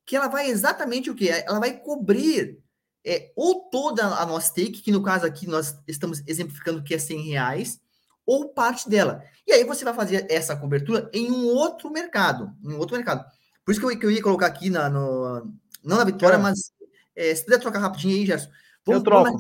que 0.06 0.16
ela 0.16 0.28
vai 0.28 0.48
exatamente 0.48 1.10
o 1.10 1.16
que? 1.16 1.28
Ela 1.28 1.60
vai 1.60 1.80
cobrir 1.80 2.63
é, 3.06 3.32
ou 3.36 3.70
toda 3.70 4.06
a 4.06 4.26
nossa 4.26 4.48
stake, 4.48 4.82
que 4.82 4.92
no 4.92 5.04
caso 5.04 5.26
aqui 5.26 5.48
nós 5.48 5.78
estamos 5.88 6.24
exemplificando 6.26 6.84
que 6.84 6.94
é 6.94 6.98
100 6.98 7.22
reais, 7.22 7.82
ou 8.26 8.50
parte 8.50 8.90
dela. 8.90 9.24
E 9.46 9.52
aí 9.52 9.64
você 9.64 9.84
vai 9.84 9.94
fazer 9.94 10.26
essa 10.30 10.56
cobertura 10.56 11.10
em 11.14 11.30
um 11.30 11.48
outro 11.48 11.90
mercado, 11.92 12.54
em 12.64 12.74
um 12.74 12.80
outro 12.80 12.96
mercado. 12.96 13.26
Por 13.66 13.72
isso 13.72 13.80
que 13.80 13.86
eu, 13.86 14.00
que 14.00 14.06
eu 14.06 14.12
ia 14.12 14.22
colocar 14.22 14.48
aqui 14.48 14.70
na, 14.70 14.90
no, 14.90 15.54
não 15.84 15.98
na 15.98 16.06
vitória, 16.06 16.36
é. 16.36 16.40
mas 16.40 16.72
é, 17.16 17.36
se 17.36 17.44
puder 17.44 17.60
trocar 17.60 17.80
rapidinho 17.80 18.16
aí, 18.16 18.26
Gerson. 18.26 18.50
Vamos, 18.86 19.00
eu 19.00 19.04
troco. 19.04 19.38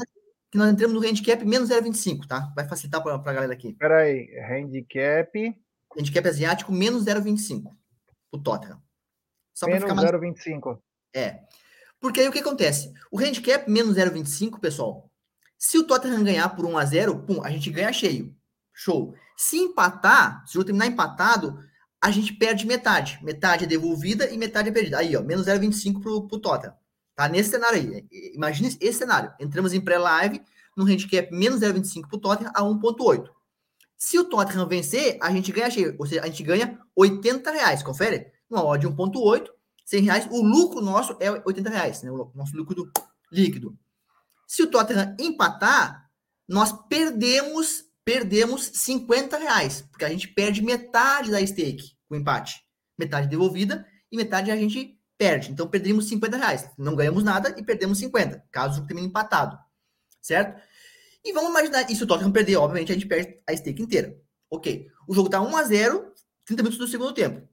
Que 0.51 0.57
nós 0.57 0.71
entramos 0.71 0.93
no 0.93 1.07
handicap 1.07 1.43
menos 1.45 1.69
0,25, 1.69 2.27
tá? 2.27 2.51
Vai 2.55 2.67
facilitar 2.67 3.01
para 3.01 3.15
a 3.15 3.33
galera 3.33 3.53
aqui. 3.53 3.69
Espera 3.69 3.99
aí, 3.99 4.29
handicap... 4.39 5.57
Handicap 5.97 6.27
asiático 6.27 6.71
menos 6.71 7.05
0,25, 7.05 7.71
o 8.31 8.39
Tottenham. 8.39 8.81
Só 9.53 9.67
menos 9.67 9.83
mais... 9.83 10.11
0,25. 10.11 10.79
É. 11.13 11.41
Porque 12.03 12.19
aí 12.19 12.27
o 12.27 12.33
que 12.33 12.39
acontece? 12.39 12.91
O 13.09 13.17
handicap 13.17 13.71
menos 13.71 13.95
0,25, 13.95 14.59
pessoal, 14.59 15.09
se 15.57 15.77
o 15.77 15.87
Tottenham 15.87 16.21
ganhar 16.21 16.49
por 16.49 16.65
1 16.65 16.77
a 16.77 16.83
0 16.83 17.19
pum, 17.19 17.41
a 17.41 17.49
gente 17.49 17.69
ganha 17.69 17.93
cheio. 17.93 18.35
Show. 18.73 19.15
Se 19.37 19.55
empatar, 19.55 20.45
se 20.45 20.59
o 20.59 20.65
terminar 20.65 20.87
empatado, 20.87 21.57
a 22.01 22.11
gente 22.11 22.33
perde 22.33 22.67
metade. 22.67 23.17
Metade 23.23 23.63
é 23.63 23.67
devolvida 23.67 24.29
e 24.29 24.37
metade 24.37 24.67
é 24.67 24.71
perdida. 24.73 24.97
Aí, 24.97 25.15
ó, 25.15 25.21
menos 25.21 25.47
0,25 25.47 26.01
pro, 26.01 26.27
pro 26.27 26.39
Tottenham. 26.39 26.75
Tá 27.15 27.29
nesse 27.29 27.51
cenário 27.51 27.79
aí. 27.79 28.05
Imagina 28.35 28.67
esse 28.67 28.97
cenário. 28.97 29.31
Entramos 29.39 29.71
em 29.71 29.79
pré-live, 29.79 30.41
no 30.75 30.83
handicap 30.83 31.31
menos 31.31 31.61
0,25 31.61 32.09
para 32.09 32.17
o 32.17 32.19
Tottenham 32.19 32.51
a 32.53 32.63
1,8. 32.63 33.29
Se 33.97 34.19
o 34.19 34.25
Tottenham 34.25 34.67
vencer, 34.67 35.17
a 35.21 35.31
gente 35.31 35.53
ganha 35.53 35.71
cheio. 35.71 35.95
Ou 35.97 36.05
seja, 36.05 36.21
a 36.21 36.25
gente 36.25 36.43
ganha 36.43 36.77
80 36.97 37.49
reais. 37.49 37.81
Confere? 37.81 38.27
Uma 38.49 38.61
odd 38.65 38.85
de 38.85 38.93
1,8, 38.93 39.47
100 39.85 40.01
reais. 40.03 40.27
O 40.31 40.41
lucro 40.41 40.81
nosso 40.81 41.15
é 41.19 41.31
80 41.31 41.69
reais, 41.69 42.03
né? 42.03 42.11
O 42.11 42.31
nosso 42.35 42.55
lucro 42.55 42.91
líquido. 43.31 43.77
Se 44.47 44.63
o 44.63 44.67
Tottenham 44.67 45.15
empatar, 45.19 46.09
nós 46.47 46.71
perdemos 46.87 47.85
perdemos 48.05 48.65
50 48.73 49.37
reais, 49.37 49.81
porque 49.89 50.05
a 50.05 50.09
gente 50.09 50.27
perde 50.27 50.61
metade 50.61 51.31
da 51.31 51.45
stake 51.45 51.95
com 52.07 52.15
empate. 52.15 52.61
Metade 52.97 53.27
devolvida 53.27 53.85
e 54.11 54.17
metade 54.17 54.51
a 54.51 54.57
gente 54.57 54.99
perde. 55.17 55.51
Então 55.51 55.67
perdemos 55.67 56.07
50 56.07 56.37
reais. 56.37 56.69
Não 56.77 56.95
ganhamos 56.95 57.23
nada 57.23 57.55
e 57.57 57.63
perdemos 57.63 57.97
50, 57.99 58.43
caso 58.51 58.81
o 58.81 58.85
termine 58.85 59.07
empatado. 59.07 59.57
Certo? 60.21 60.61
E 61.23 61.31
vamos 61.31 61.49
imaginar, 61.49 61.89
e 61.89 61.95
se 61.95 62.03
o 62.03 62.07
Tottenham 62.07 62.31
perder, 62.31 62.57
obviamente 62.57 62.91
a 62.91 62.95
gente 62.95 63.07
perde 63.07 63.41
a 63.47 63.55
stake 63.55 63.81
inteira. 63.81 64.17
Ok. 64.49 64.87
O 65.07 65.13
jogo 65.13 65.29
tá 65.29 65.41
1 65.41 65.55
a 65.55 65.63
0 65.63 66.13
30 66.45 66.63
minutos 66.63 66.77
do 66.77 66.87
segundo 66.87 67.13
tempo. 67.13 67.47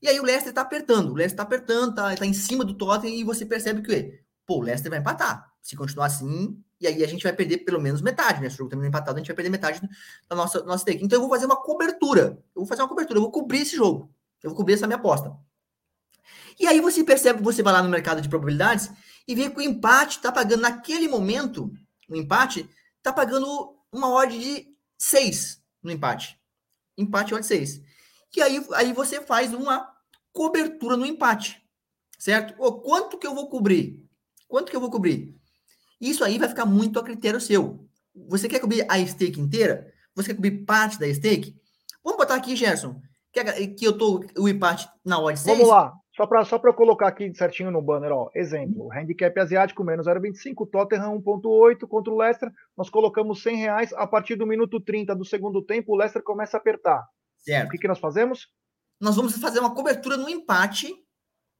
E 0.00 0.08
aí 0.08 0.18
o 0.20 0.22
Leicester 0.22 0.52
tá 0.52 0.60
apertando. 0.60 1.10
O 1.10 1.14
Leicester 1.14 1.36
tá 1.36 1.42
apertando, 1.42 1.94
tá, 1.94 2.14
tá 2.14 2.26
em 2.26 2.32
cima 2.32 2.64
do 2.64 2.74
Tottenham 2.74 3.16
e 3.16 3.24
você 3.24 3.44
percebe 3.44 3.82
que, 3.82 4.20
pô, 4.46 4.58
o 4.58 4.62
Leicester 4.62 4.90
vai 4.90 5.00
empatar. 5.00 5.52
Se 5.60 5.76
continuar 5.76 6.06
assim, 6.06 6.62
e 6.80 6.86
aí 6.86 7.02
a 7.02 7.08
gente 7.08 7.24
vai 7.24 7.32
perder 7.32 7.58
pelo 7.58 7.80
menos 7.80 8.00
metade, 8.00 8.40
né? 8.40 8.48
Se 8.48 8.54
o 8.54 8.58
jogo 8.58 8.70
terminar 8.70 8.88
empatado, 8.88 9.16
a 9.16 9.20
gente 9.20 9.26
vai 9.26 9.36
perder 9.36 9.50
metade 9.50 9.80
da 10.28 10.36
nossa, 10.36 10.62
nossa 10.62 10.82
stake. 10.82 11.04
Então 11.04 11.16
eu 11.16 11.20
vou 11.20 11.30
fazer 11.30 11.46
uma 11.46 11.60
cobertura. 11.60 12.38
Eu 12.54 12.62
vou 12.62 12.66
fazer 12.66 12.82
uma 12.82 12.88
cobertura, 12.88 13.18
eu 13.18 13.22
vou 13.22 13.32
cobrir 13.32 13.62
esse 13.62 13.76
jogo. 13.76 14.12
Eu 14.42 14.50
vou 14.50 14.56
cobrir 14.56 14.74
essa 14.74 14.86
minha 14.86 14.96
aposta. 14.98 15.36
E 16.58 16.66
aí 16.66 16.80
você 16.80 17.04
percebe, 17.04 17.42
você 17.42 17.62
vai 17.62 17.72
lá 17.72 17.82
no 17.82 17.88
mercado 17.88 18.20
de 18.20 18.28
probabilidades 18.28 18.90
e 19.26 19.34
vê 19.34 19.50
que 19.50 19.58
o 19.58 19.62
empate 19.62 20.16
está 20.16 20.32
pagando 20.32 20.62
naquele 20.62 21.08
momento, 21.08 21.72
o 22.08 22.16
empate 22.16 22.68
está 22.96 23.12
pagando 23.12 23.76
uma 23.92 24.10
odd 24.10 24.38
de 24.38 24.66
6 24.98 25.62
no 25.82 25.90
empate. 25.90 26.38
Empate 26.96 27.34
odd 27.34 27.46
6. 27.46 27.80
E 28.36 28.42
aí, 28.42 28.64
aí 28.74 28.92
você 28.92 29.20
faz 29.20 29.52
uma 29.52 29.88
cobertura 30.32 30.96
no 30.96 31.06
empate. 31.06 31.62
Certo? 32.18 32.54
Ô, 32.58 32.80
quanto 32.80 33.18
que 33.18 33.26
eu 33.26 33.34
vou 33.34 33.48
cobrir? 33.48 34.02
Quanto 34.46 34.70
que 34.70 34.76
eu 34.76 34.80
vou 34.80 34.90
cobrir? 34.90 35.34
Isso 36.00 36.24
aí 36.24 36.38
vai 36.38 36.48
ficar 36.48 36.66
muito 36.66 36.98
a 36.98 37.04
critério 37.04 37.40
seu. 37.40 37.86
Você 38.28 38.48
quer 38.48 38.60
cobrir 38.60 38.84
a 38.88 39.04
stake 39.06 39.40
inteira? 39.40 39.92
Você 40.14 40.28
quer 40.28 40.34
cobrir 40.34 40.64
parte 40.64 40.98
da 40.98 41.12
stake? 41.12 41.54
Vamos 42.02 42.18
botar 42.18 42.34
aqui, 42.34 42.56
Gerson, 42.56 43.00
que, 43.32 43.68
que 43.68 43.84
eu 43.84 43.96
tô 43.96 44.24
o 44.36 44.48
empate 44.48 44.88
na 45.04 45.20
odd 45.20 45.38
6. 45.38 45.56
Vamos 45.56 45.70
lá. 45.70 45.92
Só 46.16 46.26
para 46.26 46.44
só 46.44 46.60
eu 46.64 46.74
colocar 46.74 47.06
aqui 47.06 47.32
certinho 47.32 47.70
no 47.70 47.80
banner, 47.80 48.10
ó. 48.10 48.28
Exemplo, 48.34 48.92
handicap 48.92 49.38
asiático 49.38 49.84
menos 49.84 50.06
0,25, 50.06 50.68
Tottenham 50.68 51.20
1,8 51.20 51.86
contra 51.86 52.12
o 52.12 52.16
Leicester. 52.16 52.50
Nós 52.76 52.90
colocamos 52.90 53.40
100 53.40 53.56
reais. 53.56 53.92
A 53.92 54.04
partir 54.04 54.34
do 54.34 54.44
minuto 54.44 54.80
30 54.80 55.14
do 55.14 55.24
segundo 55.24 55.62
tempo, 55.62 55.92
o 55.92 55.96
Leicester 55.96 56.22
começa 56.22 56.56
a 56.56 56.60
apertar. 56.60 57.06
Certo. 57.38 57.68
O 57.68 57.70
que, 57.70 57.78
que 57.78 57.88
nós 57.88 57.98
fazemos? 57.98 58.48
Nós 59.00 59.16
vamos 59.16 59.36
fazer 59.38 59.60
uma 59.60 59.74
cobertura 59.74 60.16
no 60.16 60.28
empate, 60.28 60.94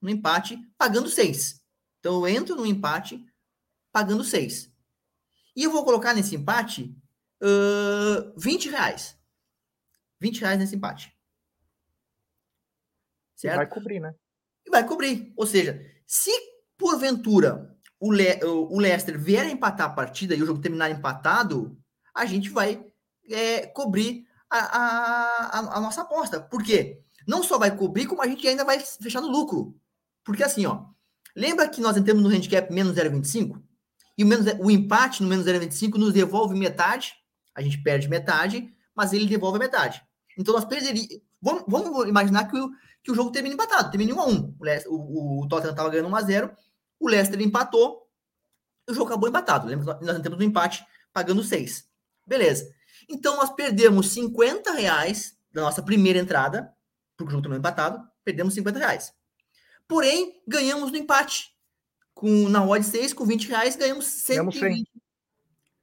no 0.01 0.11
empate, 0.11 0.59
pagando 0.77 1.09
6. 1.09 1.63
Então 2.01 2.15
eu 2.15 2.29
entro 2.29 2.57
no 2.57 2.67
empate 2.67 3.25
pagando 3.93 4.25
6. 4.25 4.73
E 5.57 5.63
eu 5.63 5.71
vou 5.71 5.85
colocar 5.85 6.15
nesse 6.15 6.37
empate 6.37 6.95
uh, 7.43 8.39
20 8.39 8.69
reais. 8.71 9.19
20 10.21 10.41
reais 10.41 10.59
nesse 10.59 10.77
empate. 10.77 11.17
Certo? 13.37 13.57
vai 13.57 13.67
cobrir, 13.67 14.01
né? 14.01 14.15
e 14.69 14.71
vai 14.71 14.87
cobrir. 14.87 15.33
Ou 15.37 15.47
seja, 15.47 15.81
se 16.07 16.31
porventura 16.77 17.77
o, 17.99 18.13
Le 18.13 18.39
o 18.45 18.79
Leicester 18.79 19.19
vier 19.19 19.47
a 19.47 19.51
empatar 19.51 19.87
a 19.87 19.95
partida 19.95 20.35
e 20.35 20.43
o 20.43 20.47
jogo 20.47 20.61
terminar 20.61 20.91
empatado, 20.91 21.77
a 22.15 22.25
gente 22.25 22.51
vai 22.51 22.85
é, 23.29 23.67
cobrir 23.67 24.28
a, 24.51 25.59
a, 25.59 25.77
a, 25.77 25.81
nossa 25.81 26.03
aposta. 26.03 26.41
Por 26.41 26.63
quê? 26.63 27.01
Não 27.27 27.43
só 27.43 27.59
vai 27.59 27.77
cobrir, 27.77 28.07
como 28.07 28.23
a 28.23 28.27
gente 28.27 28.47
ainda 28.47 28.65
vai 28.65 28.81
fechar 28.81 29.21
no 29.21 29.29
lucro. 29.29 29.77
Porque 30.25 30.43
assim, 30.43 30.67
ó, 30.67 30.87
lembra 31.35 31.69
que 31.69 31.81
nós 31.81 31.97
entramos 31.97 32.23
no 32.23 32.29
handicap 32.29 32.73
menos 32.73 32.95
0,25? 32.95 33.63
E 34.17 34.25
o, 34.25 34.27
menos, 34.27 34.47
o 34.59 34.71
empate 34.71 35.23
no 35.23 35.29
menos 35.29 35.47
0,25 35.47 35.97
nos 35.97 36.13
devolve 36.13 36.59
metade, 36.59 37.15
a 37.55 37.63
gente 37.63 37.83
perde 37.83 38.09
metade, 38.09 38.73
mas 38.95 39.13
ele 39.13 39.27
devolve 39.27 39.59
metade. 39.59 40.03
Então 40.37 40.55
nós 40.55 40.65
perderíamos. 40.65 41.21
Vamos, 41.41 41.65
vamos, 41.69 42.09
imaginar 42.09 42.51
que 42.51 42.59
o, 42.59 42.71
que 43.03 43.13
o 43.13 43.15
jogo 43.15 43.31
termine 43.31 43.55
empatado, 43.55 43.91
termine 43.91 44.13
1 44.13 44.21
a 44.21 44.27
1 44.27 44.57
O, 44.89 44.95
o, 44.97 45.45
o 45.45 45.49
Tottenham 45.49 45.71
estava 45.71 45.89
ganhando 45.89 46.09
1 46.09 46.17
a 46.17 46.23
0 46.23 46.57
o 47.01 47.09
Leicester 47.09 47.41
empatou, 47.41 48.09
o 48.89 48.95
jogo 48.95 49.07
acabou 49.07 49.29
empatado. 49.29 49.69
Lembra 49.69 49.95
que 49.97 50.05
nós 50.05 50.17
entramos 50.17 50.39
no 50.39 50.45
empate 50.45 50.85
pagando 51.13 51.45
6. 51.45 51.89
Beleza. 52.27 52.69
Então 53.09 53.37
nós 53.37 53.51
perdemos 53.51 54.11
50 54.11 54.73
reais 54.73 55.37
da 55.53 55.63
nossa 55.63 55.83
primeira 55.83 56.19
entrada, 56.19 56.73
porque 57.17 57.31
o 57.31 57.33
jogo 57.33 57.43
terminou 57.43 57.59
empatado, 57.59 58.07
perdemos 58.25 58.55
50 58.55 58.79
reais. 58.79 59.15
Porém, 59.89 60.43
ganhamos 60.47 60.93
no 60.93 60.99
empate. 60.99 61.57
Com, 62.15 62.49
na 62.49 62.65
odd 62.65 62.85
6, 62.85 63.13
com 63.13 63.25
20 63.25 63.49
reais, 63.49 63.77
ganhamos 63.77 64.05
120. 64.05 64.91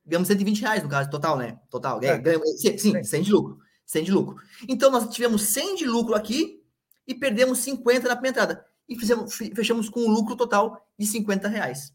Ganhamos 0.06 0.28
120 0.28 0.62
reais, 0.62 0.84
no 0.84 0.90
caso, 0.90 1.10
total, 1.10 1.38
né? 1.38 1.60
Total. 1.70 2.00
É. 2.04 2.18
Ganhamos, 2.20 2.62
sim, 2.62 2.78
sim, 2.78 3.04
100 3.04 3.24
de 3.24 3.32
lucro. 3.32 3.58
100 3.86 4.04
de 4.04 4.12
lucro. 4.12 4.36
Então, 4.68 4.92
nós 4.92 5.10
tivemos 5.10 5.42
100 5.44 5.78
de 5.78 5.86
lucro 5.86 6.14
aqui 6.14 6.62
e 7.08 7.16
perdemos 7.16 7.60
50 7.60 8.08
na 8.08 8.16
primeira 8.16 8.38
entrada. 8.38 8.66
E 8.88 9.00
fizemos, 9.00 9.34
fechamos 9.34 9.90
com 9.90 10.02
um 10.02 10.10
lucro 10.10 10.36
total 10.36 10.86
de 11.00 11.08
50 11.08 11.48
reais. 11.48 11.94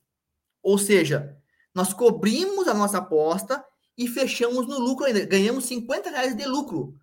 Ou 0.63 0.79
seja, 0.79 1.37
nós 1.75 1.93
cobrimos 1.93 2.67
a 2.67 2.75
nossa 2.75 2.99
aposta 2.99 3.65
e 4.00 4.09
fechamos 4.09 4.66
no 4.66 4.78
lucro 4.78 5.04
ainda. 5.04 5.26
Ganhamos 5.26 5.66
50 5.66 6.09
reais 6.09 6.35
de 6.35 6.47
lucro, 6.47 6.97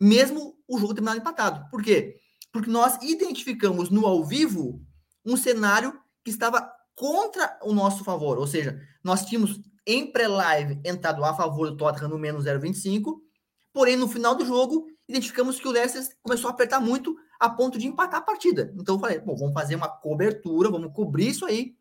mesmo 0.00 0.56
o 0.66 0.78
jogo 0.78 0.94
terminado 0.94 1.20
empatado. 1.20 1.68
Por 1.68 1.82
quê? 1.82 2.16
Porque 2.50 2.70
nós 2.70 2.96
identificamos 3.02 3.90
no 3.90 4.06
ao 4.06 4.24
vivo 4.24 4.80
um 5.22 5.36
cenário 5.36 5.92
que 6.24 6.30
estava 6.30 6.72
contra 6.94 7.58
o 7.62 7.74
nosso 7.74 8.02
favor. 8.02 8.38
Ou 8.38 8.46
seja, 8.46 8.80
nós 9.04 9.26
tínhamos 9.26 9.60
em 9.86 10.10
pré-live 10.10 10.80
entrado 10.82 11.22
a 11.22 11.34
favor 11.34 11.68
do 11.68 11.76
Tottenham 11.76 12.08
no 12.08 12.18
menos 12.18 12.46
0,25, 12.46 13.18
porém 13.70 13.96
no 13.96 14.08
final 14.08 14.34
do 14.34 14.46
jogo 14.46 14.86
identificamos 15.06 15.60
que 15.60 15.68
o 15.68 15.70
Leicester 15.70 16.16
começou 16.22 16.48
a 16.48 16.54
apertar 16.54 16.80
muito 16.80 17.14
a 17.38 17.50
ponto 17.50 17.78
de 17.78 17.86
empatar 17.86 18.20
a 18.20 18.24
partida. 18.24 18.72
Então 18.78 18.94
eu 18.94 19.00
falei, 19.00 19.18
bom, 19.18 19.36
vamos 19.36 19.52
fazer 19.52 19.74
uma 19.74 19.88
cobertura, 19.88 20.70
vamos 20.70 20.94
cobrir 20.94 21.28
isso 21.28 21.44
aí, 21.44 21.76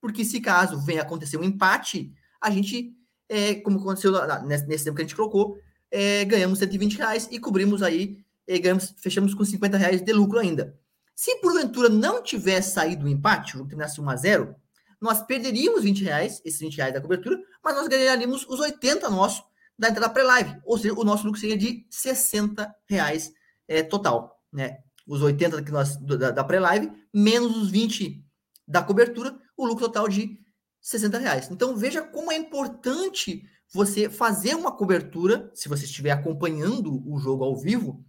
porque 0.00 0.24
se 0.24 0.40
caso 0.40 0.80
venha 0.80 1.02
acontecer 1.02 1.36
um 1.36 1.44
empate, 1.44 2.10
a 2.40 2.50
gente 2.50 2.97
é, 3.28 3.54
como 3.56 3.78
aconteceu 3.78 4.12
nesse, 4.44 4.66
nesse 4.66 4.84
tempo 4.84 4.96
que 4.96 5.02
a 5.02 5.04
gente 5.04 5.16
colocou, 5.16 5.58
é, 5.90 6.24
ganhamos 6.24 6.58
120 6.58 6.96
reais 6.96 7.28
e 7.30 7.38
cobrimos 7.38 7.82
aí, 7.82 8.18
é, 8.46 8.58
ganhamos, 8.58 8.94
fechamos 8.98 9.34
com 9.34 9.44
50 9.44 9.76
reais 9.76 10.00
de 10.00 10.12
lucro 10.12 10.38
ainda. 10.38 10.78
Se 11.14 11.34
porventura 11.40 11.88
não 11.88 12.22
tivesse 12.22 12.72
saído 12.72 13.06
o 13.06 13.08
empate, 13.08 13.54
o 13.54 13.58
jogo 13.58 13.68
terminasse 13.68 14.00
1 14.00 14.08
a 14.08 14.16
0 14.16 14.56
nós 15.00 15.22
perderíamos 15.22 15.84
20 15.84 16.04
reais, 16.04 16.42
esses 16.44 16.60
20 16.60 16.76
reais 16.76 16.94
da 16.94 17.00
cobertura, 17.00 17.38
mas 17.62 17.74
nós 17.74 17.86
ganharíamos 17.86 18.44
os 18.48 18.58
80 18.58 19.08
nossos 19.10 19.44
da 19.78 19.88
entrada 19.88 20.12
pré-live. 20.12 20.60
Ou 20.64 20.76
seja, 20.76 20.94
o 20.94 21.04
nosso 21.04 21.24
lucro 21.24 21.40
seria 21.40 21.56
de 21.56 21.86
60 21.88 22.74
reais 22.88 23.32
é, 23.68 23.82
total. 23.82 24.42
Né? 24.52 24.78
Os 25.06 25.22
80 25.22 25.62
que 25.62 25.70
nós, 25.70 25.96
da, 25.96 26.32
da 26.32 26.42
pré-live, 26.42 26.90
menos 27.14 27.56
os 27.56 27.70
20 27.70 28.24
da 28.66 28.82
cobertura, 28.82 29.38
o 29.56 29.66
lucro 29.66 29.86
total 29.86 30.08
de 30.08 30.38
60 30.80 31.18
reais. 31.18 31.50
Então 31.50 31.76
veja 31.76 32.02
como 32.02 32.32
é 32.32 32.36
importante 32.36 33.42
você 33.72 34.08
fazer 34.08 34.54
uma 34.54 34.72
cobertura, 34.72 35.50
se 35.54 35.68
você 35.68 35.84
estiver 35.84 36.10
acompanhando 36.10 37.02
o 37.06 37.18
jogo 37.18 37.44
ao 37.44 37.56
vivo, 37.56 38.04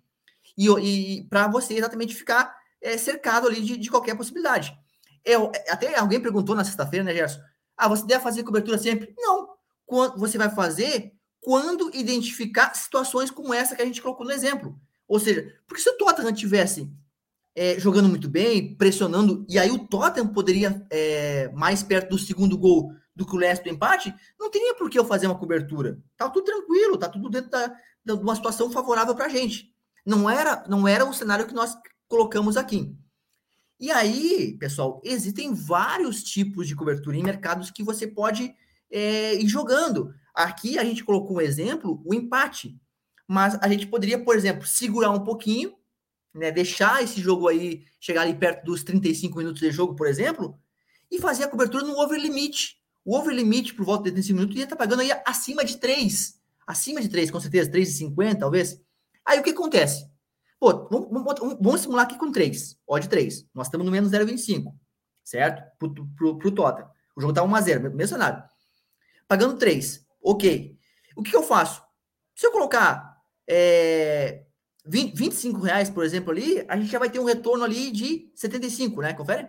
e, 0.57 0.67
e 0.67 1.23
para 1.25 1.47
você 1.47 1.75
exatamente 1.75 2.15
ficar 2.15 2.55
é, 2.81 2.97
cercado 2.97 3.47
ali 3.47 3.61
de, 3.61 3.77
de 3.77 3.89
qualquer 3.89 4.15
possibilidade. 4.15 4.77
É, 5.25 5.35
até 5.71 5.97
alguém 5.97 6.19
perguntou 6.19 6.55
na 6.55 6.63
sexta-feira, 6.63 7.03
né, 7.03 7.13
Gerson? 7.13 7.39
Ah, 7.75 7.87
você 7.87 8.05
deve 8.05 8.23
fazer 8.23 8.43
cobertura 8.43 8.77
sempre? 8.77 9.13
Não. 9.17 9.49
Quando, 9.85 10.17
você 10.17 10.37
vai 10.37 10.49
fazer 10.49 11.13
quando 11.41 11.89
identificar 11.93 12.73
situações 12.75 13.31
como 13.31 13.53
essa 13.53 13.75
que 13.75 13.81
a 13.81 13.85
gente 13.85 14.01
colocou 14.01 14.25
no 14.25 14.31
exemplo. 14.31 14.79
Ou 15.07 15.19
seja, 15.19 15.53
porque 15.65 15.81
se 15.81 15.89
o 15.89 15.97
Tottenham 15.97 16.33
tivesse 16.33 16.91
é, 17.59 17.77
jogando 17.77 18.07
muito 18.07 18.29
bem, 18.29 18.73
pressionando, 18.73 19.45
e 19.49 19.59
aí 19.59 19.69
o 19.69 19.79
Tottenham 19.79 20.29
poderia 20.29 20.81
é, 20.89 21.51
mais 21.53 21.83
perto 21.83 22.11
do 22.11 22.17
segundo 22.17 22.57
gol 22.57 22.93
do 23.13 23.25
que 23.25 23.35
o 23.35 23.37
Leicester 23.37 23.69
do 23.69 23.75
empate, 23.75 24.15
não 24.39 24.49
teria 24.49 24.73
por 24.75 24.89
que 24.89 24.97
eu 24.97 25.03
fazer 25.03 25.27
uma 25.27 25.37
cobertura. 25.37 25.99
Tá 26.15 26.29
tudo 26.29 26.45
tranquilo, 26.45 26.97
tá 26.97 27.09
tudo 27.09 27.29
dentro 27.29 27.49
da, 27.49 27.67
de 27.67 28.13
uma 28.13 28.33
situação 28.33 28.71
favorável 28.71 29.13
para 29.13 29.25
a 29.25 29.29
gente. 29.29 29.73
Não 30.05 30.29
era, 30.29 30.63
não 30.69 30.87
era 30.87 31.03
o 31.03 31.13
cenário 31.13 31.45
que 31.45 31.53
nós 31.53 31.77
colocamos 32.07 32.55
aqui. 32.55 32.95
E 33.77 33.91
aí, 33.91 34.55
pessoal, 34.57 35.01
existem 35.03 35.53
vários 35.53 36.23
tipos 36.23 36.65
de 36.65 36.77
cobertura 36.77 37.17
em 37.17 37.23
mercados 37.23 37.69
que 37.69 37.83
você 37.83 38.07
pode 38.07 38.55
é, 38.89 39.35
ir 39.35 39.49
jogando. 39.49 40.13
Aqui 40.33 40.79
a 40.79 40.85
gente 40.85 41.03
colocou 41.03 41.35
um 41.35 41.41
exemplo, 41.41 42.01
o 42.05 42.13
empate. 42.13 42.79
Mas 43.27 43.59
a 43.61 43.67
gente 43.67 43.85
poderia, 43.85 44.23
por 44.23 44.37
exemplo, 44.37 44.65
segurar 44.65 45.11
um 45.11 45.25
pouquinho 45.25 45.77
né, 46.33 46.51
deixar 46.51 47.03
esse 47.03 47.21
jogo 47.21 47.47
aí 47.47 47.85
chegar 47.99 48.21
ali 48.21 48.33
perto 48.33 48.65
dos 48.65 48.83
35 48.83 49.37
minutos 49.37 49.61
de 49.61 49.71
jogo, 49.71 49.95
por 49.95 50.07
exemplo, 50.07 50.59
e 51.11 51.19
fazer 51.19 51.43
a 51.43 51.47
cobertura 51.47 51.83
no 51.83 51.97
over 51.99 52.19
limit. 52.19 52.77
O 53.03 53.15
over 53.15 53.33
limit 53.33 53.73
por 53.73 53.85
volta 53.85 54.03
de 54.03 54.11
35 54.11 54.35
minutos 54.35 54.57
ia 54.57 54.63
estar 54.63 54.75
tá 54.75 54.79
pagando 54.79 55.01
aí 55.01 55.11
acima 55.25 55.65
de 55.65 55.77
3. 55.77 56.39
Acima 56.67 57.01
de 57.01 57.09
3, 57.09 57.31
com 57.31 57.39
certeza, 57.39 57.71
3,50 57.71 58.39
talvez. 58.39 58.79
Aí 59.25 59.39
o 59.39 59.43
que 59.43 59.49
acontece? 59.49 60.07
Pô, 60.59 60.87
vamos, 60.89 61.09
vamos, 61.09 61.57
vamos 61.59 61.81
simular 61.81 62.05
aqui 62.05 62.17
com 62.17 62.31
3, 62.31 62.77
odd 62.85 63.07
3. 63.07 63.47
Nós 63.53 63.67
estamos 63.67 63.85
no 63.85 63.91
menos 63.91 64.11
0,25, 64.11 64.73
certo? 65.23 65.63
Pro, 65.79 66.07
pro, 66.15 66.37
pro 66.37 66.51
Tottenham. 66.51 66.89
O 67.15 67.21
jogo 67.21 67.33
tá 67.33 67.41
1x0, 67.41 67.93
mesmo 67.93 68.07
cenário. 68.07 68.43
Pagando 69.27 69.57
3, 69.57 70.05
ok. 70.21 70.77
O 71.15 71.23
que, 71.23 71.31
que 71.31 71.37
eu 71.37 71.43
faço? 71.43 71.81
Se 72.35 72.45
eu 72.45 72.51
colocar 72.51 73.17
é, 73.47 74.45
20, 74.89 75.15
25 75.15 75.59
reais, 75.59 75.89
por 75.89 76.03
exemplo, 76.03 76.31
ali, 76.31 76.65
a 76.67 76.75
gente 76.75 76.91
já 76.91 76.97
vai 76.97 77.09
ter 77.09 77.19
um 77.19 77.25
retorno 77.25 77.63
ali 77.63 77.91
de 77.91 78.31
75, 78.33 79.01
né? 79.01 79.13
Confere? 79.13 79.47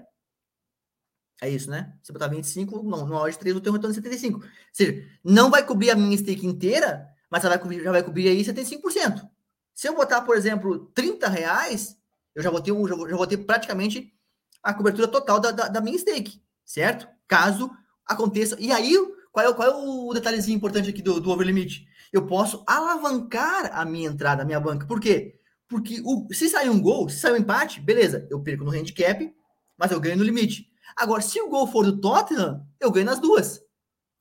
É 1.40 1.48
isso, 1.48 1.70
né? 1.70 1.94
Se 2.02 2.12
botar 2.12 2.28
25, 2.28 2.82
não, 2.82 3.06
no 3.06 3.14
hora 3.14 3.32
de 3.32 3.38
3 3.38 3.54
eu 3.56 3.60
tenho 3.62 3.72
um 3.72 3.76
retorno 3.76 3.94
de 3.94 4.02
75. 4.02 4.40
Ou 4.40 4.44
seja, 4.70 5.08
não 5.24 5.50
vai 5.50 5.64
cobrir 5.64 5.90
a 5.90 5.96
minha 5.96 6.16
stake 6.16 6.46
inteira, 6.46 7.08
mas 7.30 7.42
já 7.42 7.48
vai 7.48 7.58
cobrir, 7.58 7.82
já 7.82 7.90
vai 7.90 8.02
cobrir 8.02 8.28
aí 8.28 8.44
75%. 8.44 9.26
Se 9.74 9.88
eu 9.88 9.94
botar, 9.94 10.20
por 10.20 10.36
exemplo, 10.36 10.90
30 10.94 11.26
reais, 11.28 11.96
eu 12.34 12.42
já 12.42 12.50
vou 12.50 12.60
ter, 12.60 12.72
um, 12.72 12.86
já 12.86 12.94
vou, 12.94 13.08
já 13.08 13.16
vou 13.16 13.26
ter 13.26 13.38
praticamente 13.38 14.12
a 14.62 14.74
cobertura 14.74 15.08
total 15.08 15.40
da, 15.40 15.50
da, 15.50 15.68
da, 15.68 15.80
minha 15.80 15.98
stake, 15.98 16.42
certo? 16.66 17.08
Caso 17.26 17.70
aconteça. 18.04 18.56
E 18.60 18.70
aí, 18.70 18.94
qual 19.32 19.46
é, 19.46 19.54
qual 19.54 19.68
é 19.68 19.74
o 19.74 20.12
detalhezinho 20.12 20.56
importante 20.56 20.90
aqui 20.90 21.00
do, 21.00 21.18
do 21.18 21.30
overlimit? 21.30 21.88
Eu 22.12 22.26
posso 22.26 22.64
alavancar 22.66 23.70
a 23.72 23.84
minha 23.84 24.08
entrada, 24.08 24.42
a 24.42 24.44
minha 24.44 24.60
banca. 24.60 24.86
Por 24.86 25.00
quê? 25.00 25.38
Porque 25.68 26.00
o, 26.04 26.26
se 26.32 26.48
sair 26.48 26.68
um 26.68 26.80
gol, 26.80 27.08
se 27.08 27.20
sair 27.20 27.32
um 27.32 27.36
empate, 27.36 27.80
beleza, 27.80 28.26
eu 28.30 28.42
perco 28.42 28.64
no 28.64 28.72
handicap, 28.72 29.32
mas 29.78 29.92
eu 29.92 30.00
ganho 30.00 30.16
no 30.16 30.24
limite. 30.24 30.66
Agora, 30.96 31.22
se 31.22 31.40
o 31.40 31.48
gol 31.48 31.66
for 31.66 31.84
do 31.84 32.00
Tottenham, 32.00 32.66
eu 32.80 32.90
ganho 32.90 33.06
nas 33.06 33.20
duas. 33.20 33.60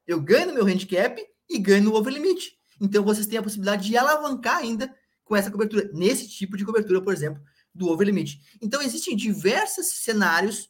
Eu 0.05 0.21
ganho 0.21 0.47
no 0.47 0.53
meu 0.53 0.65
handicap 0.65 1.19
e 1.49 1.57
ganho 1.57 1.83
no 1.83 1.95
over 1.95 2.13
limite. 2.13 2.53
Então 2.79 3.03
vocês 3.03 3.25
têm 3.25 3.39
a 3.39 3.43
possibilidade 3.43 3.87
de 3.87 3.97
alavancar 3.97 4.57
ainda 4.57 4.93
com 5.25 5.35
essa 5.35 5.51
cobertura, 5.51 5.89
nesse 5.93 6.27
tipo 6.29 6.55
de 6.55 6.65
cobertura, 6.65 7.01
por 7.01 7.13
exemplo, 7.13 7.41
do 7.73 7.87
over 7.87 8.05
limite. 8.05 8.41
Então 8.61 8.81
existem 8.81 9.15
diversos 9.15 9.87
cenários 9.87 10.69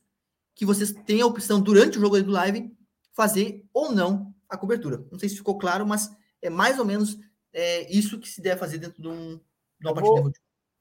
que 0.56 0.66
vocês 0.66 0.92
têm 1.06 1.22
a 1.22 1.26
opção 1.26 1.62
durante 1.62 1.98
o 1.98 2.02
jogo 2.02 2.22
do 2.22 2.32
live 2.32 2.72
fazer 3.14 3.66
ou 3.74 3.92
não 3.92 4.34
a 4.50 4.58
cobertura. 4.58 5.06
Não 5.12 5.20
sei 5.20 5.30
se 5.30 5.38
ficou 5.38 5.58
claro, 5.58 5.86
mas 5.86 6.10
é 6.42 6.50
mais 6.50 6.80
ou 6.80 6.86
menos 6.86 7.18
é, 7.54 7.90
isso 7.92 8.20
que 8.20 8.28
se 8.28 8.42
deve 8.42 8.60
fazer 8.60 8.78
dentro 8.78 9.02
de, 9.02 9.08
um, 9.08 9.38
de 9.38 9.88
uma 9.88 9.92
eu 9.92 9.96
partida 9.96 10.22
vou, 10.22 10.32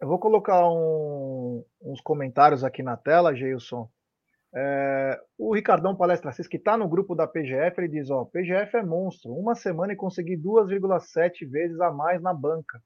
Eu 0.01 0.09
vou 0.09 0.19
colocar 0.19 0.69
um, 0.69 1.65
uns 1.83 2.01
comentários 2.01 2.63
aqui 2.65 2.83
na 2.83 2.97
tela, 2.97 3.35
Geilson. 3.35 3.89
É, 4.55 5.21
o 5.37 5.55
Ricardão 5.55 5.95
Palestra 5.95 6.31
Assis, 6.31 6.47
que 6.47 6.57
está 6.57 6.77
no 6.77 6.89
grupo 6.89 7.15
da 7.15 7.27
PGF, 7.27 7.81
ele 7.81 7.89
diz: 7.89 8.11
Ó, 8.11 8.25
PGF 8.25 8.77
é 8.79 8.83
monstro, 8.83 9.33
uma 9.33 9.55
semana 9.55 9.93
e 9.93 9.97
consegui 9.97 10.37
2,7 10.37 11.49
vezes 11.49 11.81
a 11.81 11.91
mais 11.91 12.23
na 12.23 12.33
banca. 12.33 12.81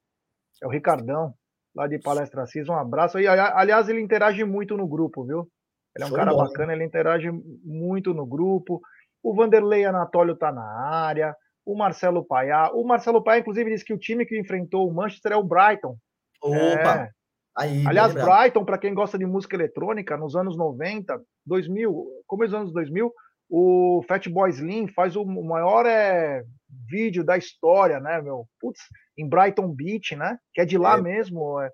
É 0.61 0.67
o 0.67 0.69
Ricardão, 0.69 1.33
lá 1.73 1.87
de 1.87 1.99
Palestra 1.99 2.43
Assis, 2.43 2.67
um 2.67 2.75
abraço. 2.75 3.19
E, 3.19 3.27
aliás, 3.27 3.87
ele 3.87 4.01
interage 4.01 4.43
muito 4.43 4.75
no 4.75 4.87
grupo, 4.87 5.25
viu? 5.25 5.49
Ele 5.95 6.03
é 6.03 6.05
um 6.05 6.09
Show 6.09 6.17
cara 6.17 6.31
bom, 6.31 6.37
bacana, 6.39 6.73
ele 6.73 6.83
interage 6.83 7.29
muito 7.63 8.13
no 8.13 8.25
grupo. 8.25 8.81
O 9.21 9.33
Vanderlei 9.33 9.85
Anatólio 9.85 10.33
está 10.33 10.51
na 10.51 10.63
área 10.63 11.35
o 11.65 11.77
Marcelo 11.77 12.25
Paiá. 12.25 12.71
O 12.73 12.83
Marcelo 12.83 13.23
Paiá, 13.23 13.39
inclusive, 13.39 13.69
disse 13.69 13.85
que 13.85 13.93
o 13.93 13.99
time 13.99 14.25
que 14.25 14.39
enfrentou 14.39 14.87
o 14.87 14.93
Manchester 14.93 15.33
é 15.33 15.35
o 15.35 15.43
Brighton. 15.43 15.97
Opa! 16.41 17.05
É. 17.05 17.09
Aí, 17.55 17.85
Aliás, 17.85 18.13
Brighton, 18.13 18.65
para 18.65 18.79
quem 18.79 18.93
gosta 18.93 19.17
de 19.17 19.25
música 19.25 19.55
eletrônica, 19.55 20.17
nos 20.17 20.35
anos 20.35 20.57
90, 20.57 21.21
2000, 21.45 22.05
começo 22.25 22.51
dos 22.51 22.59
anos 22.61 22.73
2000, 22.73 23.13
o 23.49 24.03
Fatboy 24.07 24.49
Slim 24.49 24.87
faz 24.87 25.15
o 25.15 25.23
maior 25.23 25.85
é, 25.85 26.43
vídeo 26.89 27.23
da 27.23 27.37
história, 27.37 27.99
né, 27.99 28.19
meu? 28.21 28.47
Putz, 28.59 28.81
em 29.15 29.29
Brighton 29.29 29.69
Beach, 29.69 30.15
né? 30.15 30.39
Que 30.53 30.61
é 30.61 30.65
de 30.65 30.77
lá 30.77 30.97
é. 30.97 31.01
mesmo. 31.01 31.61
É, 31.61 31.69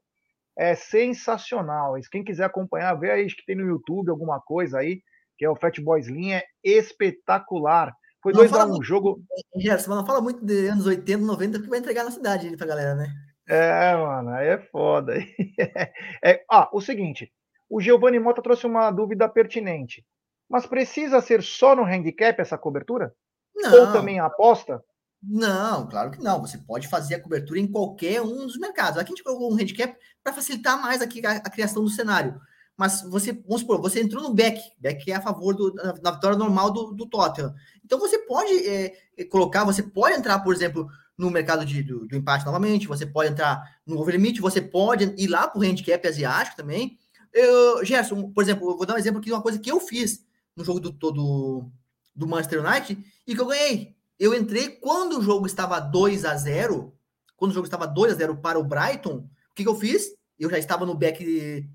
é 0.57 0.75
sensacional. 0.75 1.93
Quem 2.11 2.23
quiser 2.23 2.43
acompanhar, 2.43 2.93
vê 2.95 3.11
aí 3.11 3.27
que 3.27 3.45
tem 3.45 3.55
no 3.55 3.65
YouTube 3.65 4.09
alguma 4.09 4.41
coisa 4.41 4.79
aí, 4.79 5.01
que 5.37 5.45
é 5.45 5.49
o 5.49 5.55
Fatboy 5.55 6.01
Slim, 6.01 6.33
é 6.33 6.43
espetacular. 6.61 7.93
Foi 8.21 8.33
2x1 8.33 8.79
um, 8.79 8.83
jogo. 8.83 9.23
Gerson, 9.55 9.95
não 9.95 10.05
fala 10.05 10.21
muito 10.21 10.45
de 10.45 10.67
anos 10.67 10.85
80, 10.85 11.23
90, 11.23 11.57
porque 11.57 11.69
vai 11.69 11.79
entregar 11.79 12.03
na 12.03 12.11
cidade 12.11 12.55
pra 12.57 12.67
galera, 12.67 12.95
né? 12.95 13.07
É, 13.47 13.95
mano, 13.95 14.29
aí 14.29 14.47
é 14.47 14.57
foda. 14.57 15.13
é, 16.23 16.43
ah, 16.51 16.69
o 16.71 16.81
seguinte, 16.81 17.31
o 17.69 17.81
Giovanni 17.81 18.19
Mota 18.19 18.41
trouxe 18.41 18.65
uma 18.65 18.91
dúvida 18.91 19.27
pertinente. 19.29 20.05
Mas 20.49 20.65
precisa 20.65 21.21
ser 21.21 21.43
só 21.43 21.75
no 21.75 21.83
handicap 21.83 22.39
essa 22.41 22.57
cobertura? 22.57 23.13
Não. 23.55 23.73
Ou 23.73 23.93
também 23.93 24.19
a 24.19 24.25
aposta? 24.25 24.83
Não, 25.21 25.87
claro 25.87 26.11
que 26.11 26.23
não. 26.23 26.41
Você 26.41 26.57
pode 26.57 26.87
fazer 26.87 27.15
a 27.15 27.21
cobertura 27.21 27.59
em 27.59 27.67
qualquer 27.67 28.21
um 28.21 28.45
dos 28.47 28.57
mercados. 28.57 28.97
Aqui 28.97 29.11
a 29.11 29.15
gente 29.15 29.23
colocou 29.23 29.51
um 29.51 29.55
handicap 29.55 29.95
para 30.23 30.33
facilitar 30.33 30.81
mais 30.81 31.01
aqui 31.01 31.23
a, 31.25 31.33
a, 31.33 31.49
criação 31.49 31.83
do 31.83 31.89
cenário. 31.89 32.39
Mas 32.79 33.01
você, 33.01 33.33
vamos 33.33 33.59
supor, 33.59 33.81
você 33.81 33.99
entrou 33.99 34.23
no 34.23 34.33
back, 34.33 34.57
back 34.79 35.11
é 35.11 35.15
a 35.15 35.21
favor 35.21 35.53
do, 35.53 35.69
da, 35.73 36.11
vitória 36.11 36.37
normal 36.37 36.71
do, 36.71 36.93
do 36.93 37.05
Tottenham. 37.05 37.53
Então 37.83 37.99
você 37.99 38.19
pode 38.19 38.53
é, 38.65 38.97
é, 39.17 39.25
colocar, 39.25 39.65
você 39.65 39.83
pode 39.83 40.15
entrar, 40.15 40.39
por 40.39 40.55
exemplo, 40.55 40.87
no 41.17 41.29
mercado 41.29 41.65
de, 41.65 41.83
do, 41.83 42.07
do, 42.07 42.15
empate 42.15 42.45
novamente, 42.45 42.87
você 42.87 43.05
pode 43.05 43.31
entrar 43.31 43.61
no 43.85 43.99
overlimit, 43.99 44.39
você 44.39 44.61
pode 44.61 45.13
ir 45.17 45.27
lá 45.27 45.45
para 45.45 45.59
o 45.59 45.61
handicap 45.61 46.07
asiático 46.07 46.55
também. 46.55 46.97
Eu, 47.33 47.83
Gerson, 47.83 48.31
por 48.31 48.41
exemplo, 48.41 48.71
eu 48.71 48.77
vou 48.77 48.85
dar 48.85 48.93
um 48.93 48.97
exemplo 48.97 49.19
aqui 49.19 49.27
de 49.27 49.33
uma 49.33 49.41
coisa 49.41 49.59
que 49.59 49.69
eu 49.69 49.81
fiz 49.81 50.25
no 50.55 50.63
jogo 50.63 50.79
do, 50.79 50.89
do, 50.89 51.69
do 52.15 52.27
Manchester 52.27 52.65
United 52.65 53.03
e 53.27 53.35
que 53.35 53.41
eu 53.41 53.47
ganhei. 53.47 53.93
Eu 54.17 54.33
entrei 54.33 54.69
quando 54.69 55.19
o 55.19 55.21
jogo 55.21 55.45
estava 55.45 55.81
2 55.81 56.23
a 56.23 56.33
0 56.33 56.97
quando 57.35 57.51
o 57.51 57.53
jogo 57.53 57.67
estava 57.67 57.85
2 57.85 58.13
a 58.13 58.15
0 58.15 58.37
para 58.37 58.57
o 58.57 58.63
Brighton, 58.63 59.17
o 59.51 59.53
que, 59.53 59.63
que 59.63 59.69
eu 59.69 59.75
fiz? 59.75 60.13
Eu 60.39 60.49
já 60.49 60.57
estava 60.57 60.85
no 60.85 60.95
back 60.95 61.67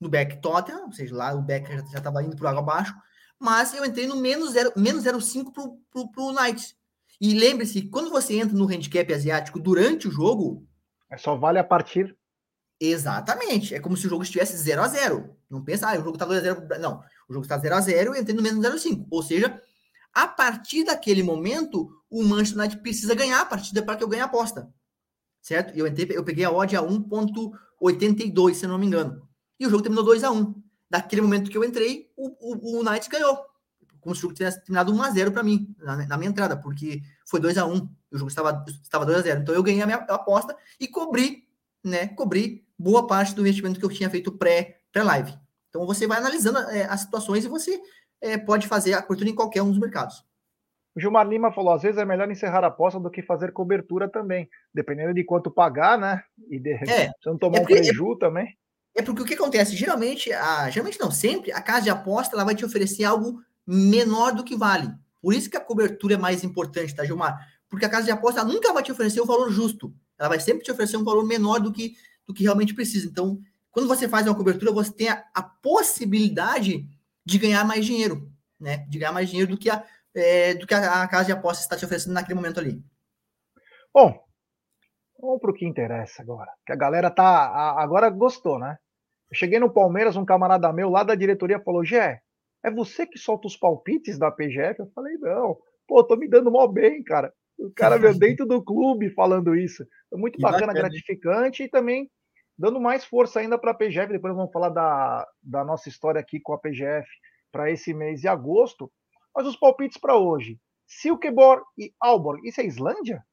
no 0.00 0.08
back 0.08 0.40
Tottenham, 0.40 0.86
ou 0.86 0.92
seja, 0.92 1.14
lá 1.14 1.34
o 1.34 1.42
back 1.42 1.70
já 1.90 1.98
estava 1.98 2.22
indo 2.22 2.36
para 2.36 2.50
água 2.50 2.60
abaixo, 2.60 2.94
mas 3.38 3.74
eu 3.74 3.84
entrei 3.84 4.06
no 4.06 4.16
menos 4.16 4.54
0,5 4.54 4.72
menos 4.76 5.04
0,5 5.04 5.52
para 6.12 6.22
o 6.22 6.32
Knights. 6.32 6.74
E 7.20 7.34
lembre-se, 7.34 7.82
quando 7.82 8.10
você 8.10 8.38
entra 8.38 8.56
no 8.56 8.68
handicap 8.68 9.12
asiático 9.12 9.58
durante 9.58 10.08
o 10.08 10.10
jogo. 10.10 10.66
É 11.10 11.16
só 11.16 11.34
vale 11.34 11.58
a 11.58 11.64
partir. 11.64 12.16
Exatamente. 12.78 13.74
É 13.74 13.80
como 13.80 13.96
se 13.96 14.06
o 14.06 14.10
jogo 14.10 14.22
estivesse 14.22 14.56
0 14.56 14.82
a 14.82 14.88
0 14.88 15.36
Não 15.48 15.64
pensa, 15.64 15.88
ah, 15.88 15.98
o 15.98 16.04
jogo 16.04 16.12
está 16.12 16.26
2 16.26 16.38
a 16.38 16.42
0 16.42 16.68
Não. 16.78 17.00
O 17.28 17.32
jogo 17.32 17.44
está 17.44 17.56
0 17.58 17.74
a 17.74 17.80
0 17.80 18.14
e 18.14 18.20
entrei 18.20 18.36
no 18.36 18.42
menos 18.42 18.64
0,5. 18.64 19.06
Ou 19.10 19.22
seja, 19.22 19.60
a 20.12 20.28
partir 20.28 20.84
daquele 20.84 21.22
momento, 21.22 21.88
o 22.10 22.22
Manchester 22.22 22.58
United 22.58 22.82
precisa 22.82 23.14
ganhar 23.14 23.40
a 23.40 23.46
partida 23.46 23.82
para 23.82 23.96
que 23.96 24.04
eu 24.04 24.08
ganhe 24.08 24.22
a 24.22 24.26
aposta. 24.26 24.70
Certo? 25.40 25.76
Eu, 25.76 25.86
entrei, 25.86 26.08
eu 26.10 26.24
peguei 26.24 26.44
a 26.44 26.50
odd 26.50 26.76
a 26.76 26.82
1,82, 26.82 28.54
se 28.54 28.66
não 28.66 28.78
me 28.78 28.86
engano. 28.86 29.25
E 29.58 29.66
o 29.66 29.70
jogo 29.70 29.82
terminou 29.82 30.04
2 30.04 30.24
a 30.24 30.30
1 30.30 30.54
Daquele 30.88 31.22
momento 31.22 31.50
que 31.50 31.58
eu 31.58 31.64
entrei, 31.64 32.12
o, 32.16 32.28
o, 32.28 32.78
o 32.78 32.80
United 32.80 33.08
ganhou. 33.08 33.44
Como 34.00 34.14
se 34.14 34.20
o 34.20 34.22
jogo 34.22 34.34
tivesse 34.34 34.62
terminado 34.62 34.94
1 34.94 35.02
a 35.02 35.10
0 35.10 35.32
para 35.32 35.42
mim, 35.42 35.74
na, 35.78 35.96
na, 36.06 36.16
minha 36.16 36.30
entrada, 36.30 36.56
porque 36.56 37.02
foi 37.28 37.40
2 37.40 37.58
a 37.58 37.66
1 37.66 37.76
O 38.12 38.18
jogo 38.18 38.28
estava, 38.28 38.64
estava 38.82 39.04
2 39.04 39.18
a 39.18 39.22
0 39.22 39.40
Então 39.40 39.54
eu 39.54 39.62
ganhei 39.62 39.82
a 39.82 39.86
minha 39.86 39.98
aposta 39.98 40.56
e 40.78 40.86
cobri, 40.86 41.48
né? 41.82 42.06
Cobri 42.08 42.64
boa 42.78 43.06
parte 43.06 43.34
do 43.34 43.40
investimento 43.40 43.80
que 43.80 43.84
eu 43.84 43.90
tinha 43.90 44.08
feito 44.08 44.30
pré-live. 44.30 45.32
Pré 45.32 45.40
então 45.68 45.86
você 45.86 46.06
vai 46.06 46.18
analisando 46.18 46.58
é, 46.58 46.84
as 46.84 47.00
situações 47.00 47.44
e 47.44 47.48
você 47.48 47.80
é, 48.20 48.38
pode 48.38 48.66
fazer 48.66 48.94
a 48.94 49.02
cobertura 49.02 49.30
em 49.30 49.34
qualquer 49.34 49.62
um 49.62 49.70
dos 49.70 49.78
mercados. 49.78 50.24
O 50.94 51.00
Gilmar 51.00 51.28
Lima 51.28 51.52
falou: 51.52 51.74
às 51.74 51.82
vezes 51.82 51.98
é 51.98 52.04
melhor 52.04 52.30
encerrar 52.30 52.64
a 52.64 52.68
aposta 52.68 52.98
do 52.98 53.10
que 53.10 53.22
fazer 53.22 53.52
cobertura 53.52 54.08
também, 54.08 54.48
dependendo 54.72 55.12
de 55.12 55.22
quanto 55.22 55.50
pagar, 55.50 55.98
né? 55.98 56.22
E 56.48 56.58
de, 56.58 56.72
é, 56.72 57.10
você 57.20 57.28
não 57.28 57.36
tomar 57.36 57.58
é 57.58 57.60
porque, 57.60 57.74
um 57.74 57.76
preju 57.76 58.12
é, 58.12 58.18
também. 58.18 58.58
É 58.96 59.02
porque 59.02 59.20
o 59.22 59.24
que 59.26 59.34
acontece? 59.34 59.76
Geralmente, 59.76 60.32
a, 60.32 60.70
geralmente 60.70 60.98
não, 60.98 61.10
sempre 61.10 61.52
a 61.52 61.60
casa 61.60 61.82
de 61.82 61.90
aposta 61.90 62.34
ela 62.34 62.44
vai 62.44 62.54
te 62.54 62.64
oferecer 62.64 63.04
algo 63.04 63.42
menor 63.66 64.32
do 64.32 64.42
que 64.42 64.56
vale. 64.56 64.90
Por 65.20 65.34
isso 65.34 65.50
que 65.50 65.56
a 65.56 65.60
cobertura 65.60 66.14
é 66.14 66.16
mais 66.16 66.42
importante, 66.42 66.94
tá, 66.94 67.04
Gilmar? 67.04 67.46
Porque 67.68 67.84
a 67.84 67.90
casa 67.90 68.06
de 68.06 68.10
aposta 68.10 68.42
nunca 68.42 68.72
vai 68.72 68.82
te 68.82 68.90
oferecer 68.90 69.20
o 69.20 69.26
valor 69.26 69.50
justo. 69.50 69.94
Ela 70.18 70.30
vai 70.30 70.40
sempre 70.40 70.64
te 70.64 70.72
oferecer 70.72 70.96
um 70.96 71.04
valor 71.04 71.26
menor 71.26 71.60
do 71.60 71.70
que, 71.70 71.94
do 72.26 72.32
que 72.32 72.44
realmente 72.44 72.72
precisa. 72.72 73.06
Então, 73.06 73.38
quando 73.70 73.86
você 73.86 74.08
faz 74.08 74.26
uma 74.26 74.34
cobertura, 74.34 74.72
você 74.72 74.90
tem 74.90 75.10
a, 75.10 75.22
a 75.34 75.42
possibilidade 75.42 76.88
de 77.22 77.38
ganhar 77.38 77.64
mais 77.64 77.84
dinheiro, 77.84 78.32
né? 78.58 78.86
De 78.88 78.98
ganhar 78.98 79.12
mais 79.12 79.28
dinheiro 79.28 79.50
do 79.50 79.58
que 79.58 79.68
a, 79.68 79.84
é, 80.14 80.54
do 80.54 80.66
que 80.66 80.72
a, 80.72 81.02
a 81.02 81.08
casa 81.08 81.26
de 81.26 81.32
apostas 81.32 81.64
está 81.64 81.76
te 81.76 81.84
oferecendo 81.84 82.14
naquele 82.14 82.36
momento 82.36 82.60
ali. 82.60 82.82
Bom, 83.92 84.18
vamos 85.20 85.40
para 85.40 85.50
o 85.50 85.54
que 85.54 85.66
interessa 85.66 86.22
agora. 86.22 86.50
Que 86.64 86.72
a 86.72 86.76
galera 86.76 87.10
tá 87.10 87.74
agora 87.78 88.08
gostou, 88.08 88.58
né? 88.58 88.78
Eu 89.30 89.36
cheguei 89.36 89.58
no 89.58 89.72
Palmeiras, 89.72 90.16
um 90.16 90.24
camarada 90.24 90.72
meu 90.72 90.90
lá 90.90 91.02
da 91.02 91.14
diretoria 91.14 91.60
falou: 91.60 91.84
Gé, 91.84 92.20
é 92.64 92.70
você 92.70 93.06
que 93.06 93.18
solta 93.18 93.46
os 93.46 93.56
palpites 93.56 94.18
da 94.18 94.30
PGF? 94.30 94.80
Eu 94.80 94.90
falei: 94.94 95.16
não, 95.18 95.56
pô, 95.86 96.02
tô 96.04 96.16
me 96.16 96.28
dando 96.28 96.50
mó 96.50 96.66
bem, 96.66 97.02
cara. 97.02 97.32
O 97.58 97.70
cara 97.70 97.98
veio 97.98 98.18
dentro 98.18 98.44
do 98.44 98.62
clube 98.62 99.10
falando 99.10 99.54
isso. 99.54 99.86
Foi 100.10 100.18
muito 100.18 100.38
bacana, 100.38 100.66
bacana, 100.66 100.88
gratificante 100.88 101.62
e 101.62 101.68
também 101.68 102.10
dando 102.58 102.80
mais 102.80 103.04
força 103.04 103.40
ainda 103.40 103.58
para 103.58 103.70
a 103.70 103.74
PGF. 103.74 104.12
Depois 104.12 104.34
vamos 104.34 104.52
falar 104.52 104.68
da, 104.68 105.26
da 105.42 105.64
nossa 105.64 105.88
história 105.88 106.20
aqui 106.20 106.38
com 106.40 106.52
a 106.52 106.58
PGF 106.58 107.08
para 107.50 107.70
esse 107.70 107.94
mês 107.94 108.20
de 108.20 108.28
agosto. 108.28 108.92
Mas 109.34 109.46
os 109.46 109.56
palpites 109.56 109.98
para 109.98 110.16
hoje: 110.16 110.58
Silkeborg 110.86 111.62
e 111.78 111.92
Aalborg. 112.02 112.46
Isso 112.46 112.60
é 112.60 112.66
Islândia? 112.66 113.24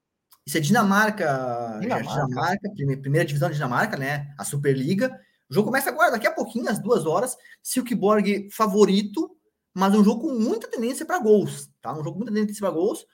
Isso 0.46 0.58
é 0.58 0.62
Dinamarca. 0.62 1.80
Dinamarca. 1.82 2.26
Dinamarca, 2.28 2.70
primeira 3.02 3.26
divisão 3.26 3.50
de 3.50 3.56
Dinamarca, 3.56 3.98
né? 3.98 4.34
A 4.38 4.44
Superliga. 4.44 5.12
O 5.50 5.54
jogo 5.54 5.68
começa 5.68 5.90
agora, 5.90 6.12
daqui 6.12 6.28
a 6.28 6.32
pouquinho, 6.32 6.70
às 6.70 6.80
duas 6.80 7.06
horas. 7.06 7.38
Silkeborg 7.62 8.50
favorito, 8.52 9.36
mas 9.74 9.94
um 9.94 10.04
jogo 10.04 10.28
com 10.28 10.34
muita 10.34 10.68
tendência 10.68 11.06
para 11.06 11.20
gols. 11.20 11.70
Tá? 11.82 11.94
Um 11.94 12.04
jogo 12.04 12.14
com 12.14 12.20
muita 12.20 12.34
tendência 12.34 12.62
para 12.62 12.72
gols. 12.72 13.06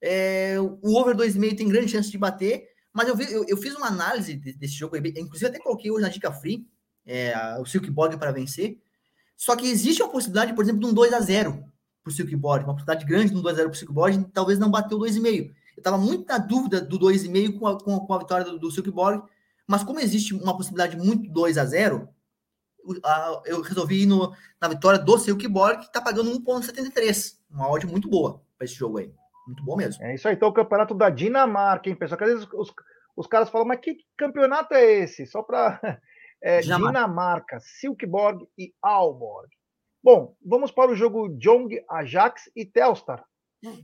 É, 0.00 0.56
o 0.60 0.94
over 0.96 1.16
2,5 1.16 1.56
tem 1.56 1.68
grande 1.68 1.90
chance 1.90 2.10
de 2.10 2.18
bater. 2.18 2.68
Mas 2.96 3.08
eu, 3.08 3.16
vi, 3.16 3.30
eu, 3.30 3.44
eu, 3.46 3.56
fiz 3.58 3.74
uma 3.74 3.88
análise 3.88 4.34
desse 4.36 4.72
jogo, 4.72 4.96
inclusive 4.96 5.48
até 5.48 5.58
coloquei 5.58 5.90
hoje 5.90 6.02
na 6.02 6.08
dica 6.08 6.32
free, 6.32 6.66
é, 7.04 7.34
o 7.60 7.66
Silkeborg 7.66 8.16
para 8.16 8.32
vencer. 8.32 8.78
Só 9.36 9.54
que 9.54 9.66
existe 9.66 10.02
a 10.02 10.08
possibilidade, 10.08 10.54
por 10.54 10.64
exemplo, 10.64 10.80
de 10.80 10.86
um 10.86 10.94
2 10.94 11.12
a 11.12 11.20
0 11.20 11.62
para 12.02 12.10
o 12.10 12.14
Silkeborg, 12.14 12.64
uma 12.64 12.72
possibilidade 12.72 13.04
grande 13.04 13.32
de 13.32 13.36
um 13.36 13.42
2 13.42 13.54
a 13.54 13.58
0 13.58 13.68
para 13.68 13.76
o 13.76 13.78
Silkeborg, 13.78 14.24
talvez 14.32 14.58
não 14.58 14.70
bateu 14.70 14.98
2,5. 14.98 15.50
Eu 15.76 15.80
estava 15.80 15.98
muito 15.98 16.26
na 16.26 16.38
dúvida 16.38 16.80
do 16.80 16.98
2,5 16.98 17.58
com 17.58 17.66
a, 17.66 17.78
com, 17.78 17.96
a, 17.96 18.06
com 18.06 18.14
a 18.14 18.18
vitória 18.18 18.46
do, 18.46 18.58
do 18.58 18.70
Silkeborg, 18.70 19.22
mas 19.66 19.82
como 19.82 20.00
existe 20.00 20.34
uma 20.34 20.56
possibilidade 20.56 20.96
muito 20.96 21.30
2 21.30 21.58
a 21.58 21.64
0 21.64 22.08
eu 23.46 23.60
resolvi 23.62 24.02
ir 24.02 24.06
no, 24.06 24.32
na 24.60 24.68
vitória 24.68 24.98
do 24.98 25.18
Silkeborg, 25.18 25.78
que 25.78 25.86
está 25.86 26.00
pagando 26.00 26.30
1,73. 26.40 27.36
Uma 27.50 27.68
odd 27.68 27.86
muito 27.86 28.08
boa 28.08 28.40
para 28.56 28.64
esse 28.64 28.74
jogo 28.74 28.98
aí. 28.98 29.12
Muito 29.46 29.64
bom 29.64 29.76
mesmo. 29.76 30.04
É 30.04 30.14
isso 30.14 30.28
aí, 30.28 30.34
então 30.34 30.48
o 30.48 30.52
campeonato 30.52 30.94
da 30.94 31.10
Dinamarca, 31.10 31.88
hein, 31.88 31.96
pessoal? 31.96 32.18
Que 32.18 32.24
às 32.24 32.30
vezes 32.30 32.48
os, 32.52 32.72
os 33.16 33.26
caras 33.26 33.48
falam, 33.48 33.66
mas 33.66 33.80
que 33.80 33.96
campeonato 34.16 34.74
é 34.74 34.84
esse? 35.02 35.26
Só 35.26 35.42
para. 35.42 35.80
É, 36.42 36.60
Dinamarca. 36.60 36.92
Dinamarca, 36.92 37.60
Silkeborg 37.60 38.46
e 38.58 38.72
Aalborg. 38.82 39.48
Bom, 40.04 40.36
vamos 40.44 40.70
para 40.70 40.92
o 40.92 40.94
jogo 40.94 41.30
Jong, 41.38 41.82
Ajax 41.88 42.42
e 42.54 42.64
Telstar. 42.64 43.24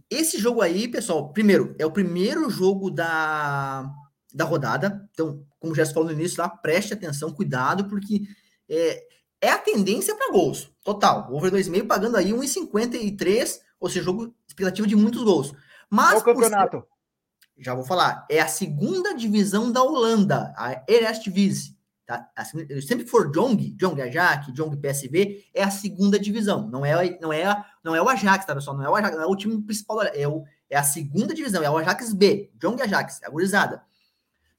Esse 0.08 0.38
jogo 0.38 0.60
aí, 0.60 0.86
pessoal, 0.86 1.32
primeiro, 1.32 1.74
é 1.78 1.86
o 1.86 1.90
primeiro 1.90 2.48
jogo 2.50 2.90
da, 2.90 3.90
da 4.34 4.44
rodada. 4.44 5.08
Então, 5.12 5.44
como 5.58 5.74
já 5.74 5.84
se 5.84 5.92
falou 5.92 6.08
no 6.08 6.14
início, 6.14 6.36
tá? 6.36 6.48
preste 6.48 6.94
atenção, 6.94 7.32
cuidado, 7.32 7.86
porque 7.86 8.22
é, 8.68 9.04
é 9.40 9.50
a 9.50 9.58
tendência 9.58 10.14
para 10.14 10.32
gols. 10.32 10.70
Total. 10.84 11.32
Over 11.32 11.52
2,5 11.52 11.86
pagando 11.86 12.16
aí 12.16 12.30
1,53, 12.32 13.60
ou 13.78 13.88
seja, 13.88 14.04
jogo 14.04 14.34
expectativa 14.46 14.86
de 14.86 14.96
muitos 14.96 15.22
gols. 15.22 15.52
Mas 15.90 16.22
Qual 16.22 16.34
campeonato? 16.34 16.78
Ser, 16.78 17.62
já 17.64 17.74
vou 17.74 17.84
falar. 17.84 18.26
É 18.30 18.40
a 18.40 18.48
segunda 18.48 19.14
divisão 19.14 19.70
da 19.70 19.82
Holanda, 19.82 20.54
a 20.56 20.82
Eredivisie. 20.88 21.76
Tá? 22.04 22.28
sempre 22.86 23.06
for 23.06 23.30
Jong, 23.30 23.74
Jong 23.76 24.02
Ajax, 24.02 24.52
Jong 24.52 24.76
PSV, 24.76 25.46
é 25.54 25.62
a 25.62 25.70
segunda 25.70 26.18
divisão. 26.18 26.68
Não 26.68 26.84
é, 26.84 27.18
não 27.20 27.32
é, 27.32 27.64
não 27.82 27.94
é 27.94 28.02
o 28.02 28.08
Ajax, 28.08 28.44
tá, 28.44 28.54
pessoal? 28.54 28.76
Não 28.76 28.84
é 28.84 28.90
o 28.90 28.96
Ajax, 28.96 29.16
não 29.16 29.22
é 29.22 29.26
o 29.26 29.36
time 29.36 29.62
principal. 29.62 30.02
É, 30.02 30.26
o, 30.26 30.44
é 30.68 30.76
a 30.76 30.82
segunda 30.82 31.32
divisão, 31.32 31.62
é 31.62 31.70
o 31.70 31.78
Ajax 31.78 32.12
B, 32.12 32.50
Jong 32.60 32.82
Ajax, 32.82 33.22
agorizada. 33.22 33.82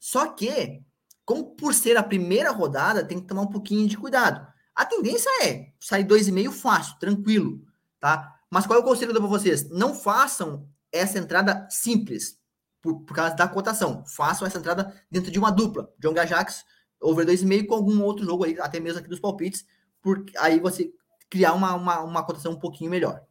Só 0.03 0.27
que, 0.27 0.81
como 1.23 1.55
por 1.55 1.73
ser 1.73 1.95
a 1.95 2.03
primeira 2.03 2.51
rodada, 2.51 3.05
tem 3.05 3.21
que 3.21 3.25
tomar 3.25 3.43
um 3.43 3.49
pouquinho 3.49 3.87
de 3.87 3.97
cuidado. 3.97 4.45
A 4.75 4.85
tendência 4.85 5.29
é 5.45 5.71
sair 5.79 6.03
2,5 6.03 6.51
fácil, 6.51 6.99
tranquilo, 6.99 7.65
tá? 8.01 8.37
Mas 8.49 8.67
qual 8.67 8.77
é 8.77 8.81
o 8.81 8.85
conselho 8.85 9.13
que 9.13 9.17
eu 9.17 9.21
dou 9.21 9.29
para 9.29 9.39
vocês? 9.39 9.69
Não 9.69 9.95
façam 9.95 10.67
essa 10.91 11.17
entrada 11.17 11.65
simples, 11.71 12.37
por, 12.81 12.99
por 13.05 13.15
causa 13.15 13.33
da 13.33 13.47
cotação. 13.47 14.03
Façam 14.05 14.45
essa 14.45 14.57
entrada 14.57 14.93
dentro 15.09 15.31
de 15.31 15.39
uma 15.39 15.49
dupla. 15.49 15.89
John 15.97 16.19
Ajax, 16.19 16.65
over 17.01 17.25
2,5 17.25 17.67
com 17.67 17.75
algum 17.75 18.03
outro 18.03 18.25
jogo 18.25 18.43
aí, 18.43 18.59
até 18.59 18.81
mesmo 18.81 18.99
aqui 18.99 19.07
dos 19.07 19.21
palpites, 19.21 19.65
porque 20.01 20.37
aí 20.37 20.59
você 20.59 20.91
criar 21.29 21.53
uma, 21.53 21.75
uma, 21.75 22.01
uma 22.01 22.25
cotação 22.25 22.51
um 22.51 22.59
pouquinho 22.59 22.91
melhor. 22.91 23.23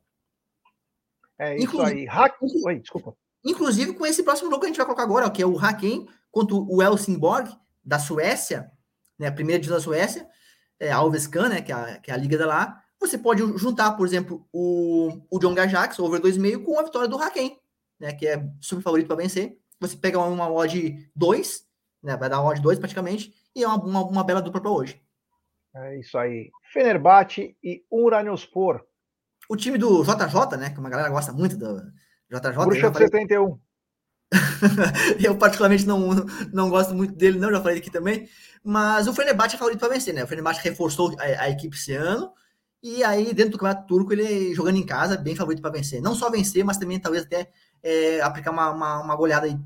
É 1.39 1.55
isso 1.55 1.65
inclusive, 1.67 2.01
aí. 2.01 2.07
Hack... 2.07 2.35
Oi, 2.41 2.81
desculpa. 2.81 3.15
Inclusive 3.45 3.93
com 3.93 4.07
esse 4.07 4.23
próximo 4.23 4.49
jogo 4.49 4.61
que 4.61 4.67
a 4.67 4.69
gente 4.71 4.79
vai 4.79 4.87
colocar 4.87 5.03
agora, 5.03 5.31
que 5.31 5.43
é 5.43 5.47
o 5.47 5.59
Haken 5.59 6.09
contra 6.33 6.57
o 6.57 6.83
Helsingborg, 6.83 7.57
da 7.85 7.99
Suécia, 7.99 8.73
né, 9.19 9.29
a 9.29 9.33
primeira 9.33 9.61
divisão 9.61 9.79
da 9.79 9.85
Suécia, 9.85 10.27
é, 10.81 10.91
a 10.91 10.97
Alvescan, 10.97 11.49
né, 11.49 11.63
que 11.63 11.71
é 11.71 11.75
a, 11.75 11.99
que 11.99 12.11
é 12.11 12.15
a 12.15 12.17
liga 12.17 12.37
da 12.37 12.47
lá. 12.47 12.83
Você 12.99 13.17
pode 13.17 13.41
juntar, 13.59 13.93
por 13.93 14.07
exemplo, 14.07 14.49
o, 14.53 15.21
o 15.31 15.39
John 15.39 15.55
Gajax, 15.55 15.99
over 16.01 16.21
2,5, 16.21 16.65
com 16.65 16.79
a 16.81 16.83
vitória 16.83 17.09
do 17.09 17.19
Haken, 17.19 17.57
né, 18.01 18.13
que 18.13 18.27
é 18.27 18.45
super 18.61 18.83
favorito 18.83 19.07
para 19.07 19.17
vencer. 19.17 19.59
Você 19.79 19.97
pega 19.97 20.19
uma 20.19 20.51
odd 20.51 21.11
2, 21.15 21.65
né, 22.03 22.17
vai 22.17 22.29
dar 22.29 22.41
uma 22.41 22.51
odd 22.51 22.61
2 22.61 22.79
praticamente, 22.79 23.33
e 23.55 23.63
é 23.63 23.69
uma, 23.69 23.85
uma, 23.85 24.05
uma 24.05 24.25
bela 24.25 24.41
dupla 24.41 24.61
para 24.61 24.71
hoje. 24.71 25.01
É 25.75 25.99
isso 25.99 26.19
aí. 26.19 26.51
Fenerbahçe 26.73 27.57
e 27.63 27.85
Uranospor. 27.91 28.85
O 29.49 29.57
time 29.57 29.79
do 29.79 30.03
JJ, 30.03 30.59
né? 30.59 30.71
Que 30.71 30.79
uma 30.79 30.91
galera 30.91 31.09
gosta 31.09 31.33
muito 31.33 31.57
do 31.57 31.81
JJ. 32.31 32.53
Bruxa 32.65 32.93
falei... 32.93 33.09
71. 33.09 33.59
eu 35.23 35.37
particularmente 35.37 35.87
não, 35.87 36.11
não 36.53 36.71
gosto 36.71 36.95
muito 36.95 37.15
dele, 37.15 37.39
não, 37.39 37.51
já 37.51 37.61
falei 37.61 37.79
aqui 37.79 37.91
também. 37.91 38.29
Mas 38.65 39.09
o 39.09 39.13
Fenerbahçe 39.13 39.57
é 39.57 39.59
favorito 39.59 39.81
para 39.81 39.93
vencer, 39.93 40.15
né? 40.15 40.25
O 40.25 40.27
Fenerbahçe 40.27 40.63
reforçou 40.63 41.15
a, 41.19 41.43
a, 41.43 41.51
equipe 41.51 41.77
esse 41.77 41.93
ano. 41.95 42.33
E 42.83 43.03
aí, 43.05 43.33
dentro 43.35 43.53
do 43.53 43.59
campeonato 43.59 43.87
turco, 43.87 44.13
ele 44.13 44.55
jogando 44.55 44.77
em 44.77 44.87
casa, 44.87 45.17
bem 45.17 45.37
favorito 45.37 45.61
para 45.61 45.71
vencer. 45.71 46.01
Não 46.01 46.15
só 46.15 46.31
vencer, 46.31 46.65
mas 46.65 46.79
também 46.79 46.99
talvez 46.99 47.25
até 47.25 47.51
é, 47.83 48.21
aplicar 48.21 48.51
uma, 48.51 48.71
uma, 48.71 49.01
uma 49.01 49.17
goleada 49.17 49.47
aí 49.47 49.59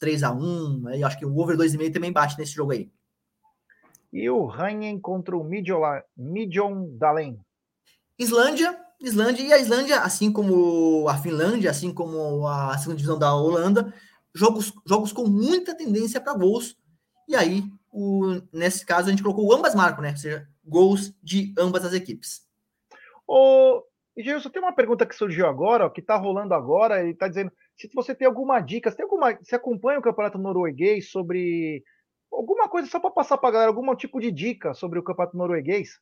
3x1. 0.00 0.88
Aí 0.88 1.04
acho 1.04 1.18
que 1.18 1.26
o 1.26 1.36
over 1.38 1.56
2,5 1.56 1.92
também 1.92 2.12
bate 2.12 2.38
nesse 2.38 2.52
jogo 2.52 2.72
aí. 2.72 2.90
E 4.12 4.28
o 4.28 4.44
Ranhen 4.44 4.98
contra 5.00 5.36
o 5.36 5.44
Midjon 5.44 6.96
Dalen. 6.98 7.40
Islândia, 8.18 8.78
Islândia 9.00 9.42
e 9.42 9.52
a 9.52 9.58
Islândia, 9.58 10.00
assim 10.00 10.30
como 10.30 11.08
a 11.08 11.16
Finlândia, 11.16 11.70
assim 11.70 11.92
como 11.92 12.46
a 12.46 12.76
segunda 12.78 12.96
divisão 12.96 13.18
da 13.18 13.34
Holanda, 13.34 13.92
jogos, 14.34 14.72
jogos 14.86 15.12
com 15.12 15.26
muita 15.26 15.76
tendência 15.76 16.20
para 16.20 16.34
gols. 16.34 16.76
E 17.28 17.36
aí, 17.36 17.64
o, 17.90 18.40
nesse 18.52 18.84
caso, 18.84 19.08
a 19.08 19.10
gente 19.10 19.22
colocou 19.22 19.52
ambas 19.52 19.74
marcas, 19.74 20.02
né? 20.02 20.10
Ou 20.10 20.16
seja, 20.16 20.48
gols 20.64 21.14
de 21.22 21.54
ambas 21.58 21.84
as 21.84 21.92
equipes. 21.92 22.42
Ô, 23.26 23.82
Gilson, 24.16 24.50
tem 24.50 24.62
uma 24.62 24.74
pergunta 24.74 25.06
que 25.06 25.14
surgiu 25.14 25.46
agora, 25.46 25.86
ó, 25.86 25.90
que 25.90 26.00
está 26.00 26.16
rolando 26.16 26.54
agora, 26.54 27.00
ele 27.00 27.12
está 27.12 27.28
dizendo 27.28 27.52
se 27.76 27.88
você 27.94 28.14
tem 28.14 28.26
alguma 28.26 28.60
dica, 28.60 28.90
se 28.90 28.96
tem 28.96 29.04
alguma, 29.04 29.38
se 29.42 29.54
acompanha 29.54 29.98
o 29.98 30.02
campeonato 30.02 30.38
norueguês 30.38 31.10
sobre 31.10 31.82
alguma 32.30 32.68
coisa 32.68 32.88
só 32.88 33.00
para 33.00 33.10
passar 33.10 33.38
para 33.38 33.50
galera, 33.50 33.70
algum 33.70 33.94
tipo 33.94 34.20
de 34.20 34.30
dica 34.30 34.74
sobre 34.74 34.98
o 34.98 35.02
campeonato 35.02 35.36
norueguês? 35.36 35.98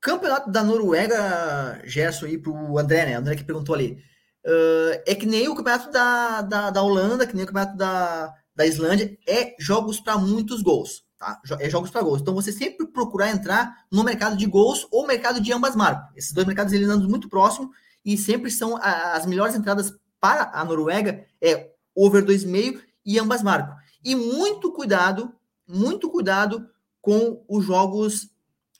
Campeonato 0.00 0.50
da 0.50 0.64
Noruega, 0.64 1.82
Gerson 1.84 2.24
aí 2.24 2.38
pro 2.38 2.78
André, 2.78 3.04
né? 3.04 3.14
André 3.14 3.36
que 3.36 3.44
perguntou 3.44 3.74
ali. 3.74 4.02
Uh, 4.44 5.02
é 5.06 5.14
que 5.14 5.26
nem 5.26 5.48
o 5.48 5.54
campeonato 5.54 5.90
da, 5.90 6.42
da, 6.42 6.70
da, 6.70 6.82
Holanda, 6.82 7.26
que 7.26 7.34
nem 7.34 7.44
o 7.44 7.46
campeonato 7.46 7.76
da, 7.76 8.32
da 8.54 8.66
Islândia, 8.66 9.18
é 9.26 9.54
jogos 9.58 10.00
para 10.00 10.16
muitos 10.16 10.62
gols, 10.62 11.04
tá? 11.18 11.40
É 11.58 11.68
jogos 11.68 11.90
para 11.90 12.02
gols. 12.02 12.20
Então 12.20 12.34
você 12.34 12.50
sempre 12.50 12.86
procurar 12.86 13.30
entrar 13.30 13.84
no 13.90 14.02
mercado 14.02 14.36
de 14.36 14.46
gols 14.46 14.86
ou 14.90 15.06
mercado 15.06 15.40
de 15.40 15.52
ambas 15.52 15.76
marcas. 15.76 16.16
Esses 16.16 16.32
dois 16.32 16.46
mercados 16.46 16.72
eles 16.72 16.88
andam 16.88 17.08
muito 17.08 17.28
próximos 17.28 17.70
e 18.04 18.16
sempre 18.16 18.50
são 18.50 18.78
as 18.80 19.26
melhores 19.26 19.54
entradas 19.54 19.92
para 20.18 20.50
a 20.52 20.64
Noruega 20.64 21.24
é 21.40 21.70
over 21.94 22.24
2,5 22.24 22.80
e 23.04 23.18
ambas 23.18 23.42
marcas. 23.42 23.76
E 24.02 24.14
muito 24.14 24.72
cuidado, 24.72 25.34
muito 25.68 26.10
cuidado 26.10 26.66
com 27.02 27.44
os 27.48 27.64
jogos 27.64 28.30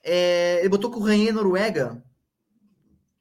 é, 0.02 0.60
ele 0.60 0.68
botou 0.68 0.90
que 0.90 0.98
o 0.98 1.02
Ranhen 1.02 1.28
é 1.28 1.32
Noruega. 1.32 2.02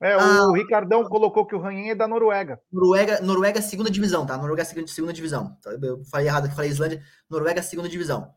É, 0.01 0.15
o 0.15 0.19
ah, 0.19 0.53
Ricardão 0.55 1.03
colocou 1.03 1.45
que 1.45 1.53
o 1.53 1.59
Ranhen 1.59 1.91
é 1.91 1.95
da 1.95 2.07
Noruega. 2.07 2.61
Noruega, 2.71 3.19
Noruega 3.21 3.61
segunda 3.61 3.91
divisão, 3.91 4.25
tá? 4.25 4.37
Noruega 4.37 4.63
segunda, 4.63 4.87
segunda 4.87 5.13
divisão. 5.13 5.57
Tá? 5.61 5.71
Eu 5.71 6.03
falei 6.05 6.27
errado, 6.27 6.49
falei 6.51 6.71
Islândia. 6.71 7.03
Noruega 7.29 7.61
segunda 7.61 7.89
divisão. 7.89 8.33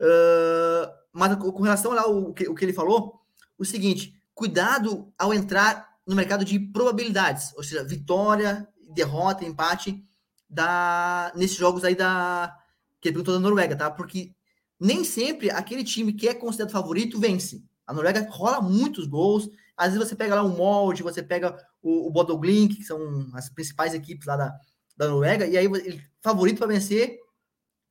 Uh, 0.00 0.90
mas 1.12 1.36
com 1.36 1.62
relação 1.62 1.92
lá 1.92 2.06
o 2.08 2.32
que, 2.34 2.48
o 2.48 2.54
que 2.54 2.64
ele 2.64 2.72
falou, 2.72 3.20
o 3.56 3.64
seguinte: 3.64 4.20
cuidado 4.34 5.12
ao 5.16 5.32
entrar 5.32 5.88
no 6.04 6.16
mercado 6.16 6.44
de 6.44 6.58
probabilidades, 6.58 7.54
ou 7.56 7.62
seja, 7.62 7.84
vitória, 7.84 8.66
derrota, 8.92 9.44
empate 9.44 10.04
da 10.50 11.32
nesses 11.36 11.56
jogos 11.56 11.84
aí 11.84 11.94
da 11.94 12.54
que 13.00 13.08
ele 13.08 13.14
perguntou 13.14 13.34
da 13.34 13.40
Noruega, 13.40 13.76
tá? 13.76 13.90
Porque 13.90 14.34
nem 14.78 15.04
sempre 15.04 15.50
aquele 15.50 15.84
time 15.84 16.12
que 16.12 16.28
é 16.28 16.34
considerado 16.34 16.72
favorito 16.72 17.20
vence. 17.20 17.64
A 17.86 17.92
Noruega 17.92 18.26
rola 18.30 18.60
muitos 18.60 19.06
gols. 19.06 19.48
Às 19.76 19.92
vezes 19.92 20.08
você 20.08 20.14
pega 20.14 20.34
lá 20.34 20.42
o 20.42 20.48
Molde, 20.48 21.02
você 21.02 21.22
pega 21.22 21.56
o, 21.82 22.08
o 22.08 22.10
Bodoglink, 22.10 22.76
que 22.76 22.84
são 22.84 23.30
as 23.34 23.48
principais 23.48 23.94
equipes 23.94 24.26
lá 24.26 24.36
da, 24.36 24.54
da 24.96 25.08
Noruega, 25.08 25.46
e 25.46 25.56
aí 25.56 25.64
ele 25.64 26.02
favorito 26.20 26.58
para 26.58 26.66
vencer, 26.66 27.18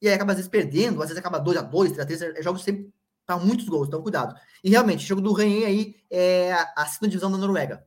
e 0.02 0.08
aí 0.08 0.14
acaba 0.14 0.32
às 0.32 0.38
vezes 0.38 0.50
perdendo, 0.50 1.02
às 1.02 1.10
vezes 1.10 1.18
acaba 1.18 1.40
2 1.40 1.58
a 1.58 1.62
2 1.62 1.92
3 1.92 2.02
a 2.02 2.06
3 2.06 2.22
é 2.38 2.44
jogos 2.44 2.64
sempre 2.64 2.92
para 3.26 3.38
muitos 3.38 3.68
gols, 3.68 3.88
então 3.88 4.02
cuidado. 4.02 4.36
E 4.64 4.70
realmente, 4.70 5.06
o 5.06 5.08
jogo 5.08 5.22
do 5.22 5.34
Renhen 5.34 5.66
aí 5.66 5.96
é 6.10 6.54
a 6.76 6.86
segunda 6.86 7.10
divisão 7.10 7.32
da 7.32 7.38
Noruega. 7.38 7.86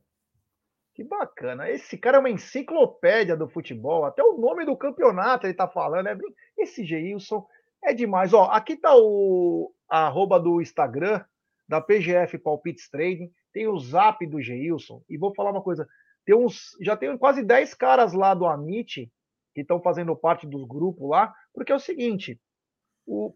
Que 0.94 1.02
bacana. 1.02 1.68
Esse 1.68 1.98
cara 1.98 2.18
é 2.18 2.20
uma 2.20 2.30
enciclopédia 2.30 3.37
do 3.37 3.48
futebol. 3.48 4.04
Até 4.04 4.22
o 4.22 4.38
nome 4.38 4.64
do 4.64 4.76
campeonato 4.76 5.44
ele 5.44 5.54
tá 5.54 5.66
falando. 5.66 6.07
É 6.07 6.16
esse 6.57 6.85
Geilson 6.85 7.44
é 7.83 7.92
demais. 7.92 8.33
Ó, 8.33 8.44
aqui 8.44 8.76
tá 8.76 8.94
o 8.96 9.74
arroba 9.88 10.38
do 10.38 10.62
Instagram 10.62 11.22
da 11.68 11.80
PGF 11.80 12.38
Palpites 12.38 12.88
Trading. 12.88 13.30
Tem 13.54 13.68
o 13.68 13.78
zap 13.78 14.26
do 14.26 14.42
Geilson. 14.42 15.02
E 15.08 15.16
vou 15.16 15.32
falar 15.32 15.52
uma 15.52 15.62
coisa. 15.62 15.88
Tem 16.26 16.34
uns, 16.34 16.76
já 16.80 16.96
tem 16.96 17.16
quase 17.16 17.42
10 17.42 17.72
caras 17.74 18.12
lá 18.12 18.34
do 18.34 18.44
Amit 18.44 19.10
que 19.54 19.60
estão 19.60 19.80
fazendo 19.80 20.16
parte 20.16 20.46
dos 20.46 20.66
grupos 20.66 21.08
lá, 21.08 21.32
porque 21.54 21.70
é 21.70 21.74
o 21.76 21.80
seguinte, 21.80 22.40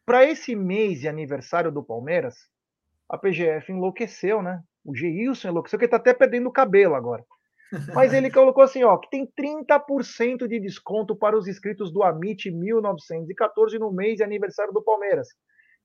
para 0.04 0.24
esse 0.24 0.56
mês 0.56 1.00
de 1.00 1.08
aniversário 1.08 1.70
do 1.70 1.84
Palmeiras, 1.84 2.34
a 3.08 3.16
PGF 3.16 3.70
enlouqueceu, 3.70 4.42
né? 4.42 4.60
O 4.84 4.94
Geilson 4.94 5.50
enlouqueceu, 5.50 5.78
que 5.78 5.84
ele 5.84 5.90
tá 5.90 5.96
até 5.96 6.12
perdendo 6.12 6.48
o 6.48 6.52
cabelo 6.52 6.96
agora. 6.96 7.24
Mas 7.94 8.12
ele 8.12 8.30
colocou 8.32 8.64
assim, 8.64 8.82
ó, 8.82 8.96
que 8.96 9.08
tem 9.08 9.26
30% 9.26 10.48
de 10.48 10.58
desconto 10.58 11.14
para 11.14 11.38
os 11.38 11.46
inscritos 11.46 11.92
do 11.92 12.02
Amit 12.02 12.50
1914 12.50 13.78
no 13.78 13.92
mês 13.92 14.16
de 14.16 14.24
aniversário 14.24 14.72
do 14.72 14.82
Palmeiras. 14.82 15.28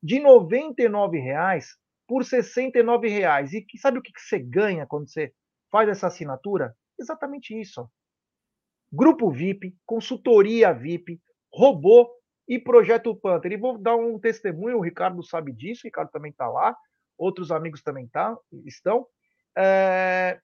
De 0.02 0.16
R$ 0.16 0.24
99,00 0.24 1.64
por 2.08 2.24
R$ 2.24 2.28
69,00. 2.28 3.66
E 3.74 3.78
sabe 3.78 4.00
o 4.00 4.02
que 4.02 4.12
você 4.18 4.40
ganha 4.40 4.86
quando 4.86 5.10
você 5.10 5.34
faz 5.72 5.90
essa 5.90 6.08
assinatura? 6.08 6.76
Exatamente 7.00 7.60
isso. 7.60 7.90
Grupo 8.92 9.32
VIP, 9.32 9.76
consultoria 9.86 10.74
VIP, 10.74 11.20
robô 11.52 12.10
e 12.48 12.60
projeto 12.60 13.16
Panther. 13.16 13.52
E 13.52 13.58
vou 13.58 13.78
dar 13.78 13.96
um 13.96 14.20
testemunho, 14.20 14.78
o 14.78 14.82
Ricardo 14.82 15.24
sabe 15.24 15.52
disso, 15.52 15.82
o 15.84 15.88
Ricardo 15.88 16.12
também 16.12 16.32
está 16.32 16.48
lá, 16.48 16.76
outros 17.18 17.52
amigos 17.52 17.82
também 17.82 18.08
tá, 18.08 18.38
estão. 18.66 19.08
É, 19.58 20.40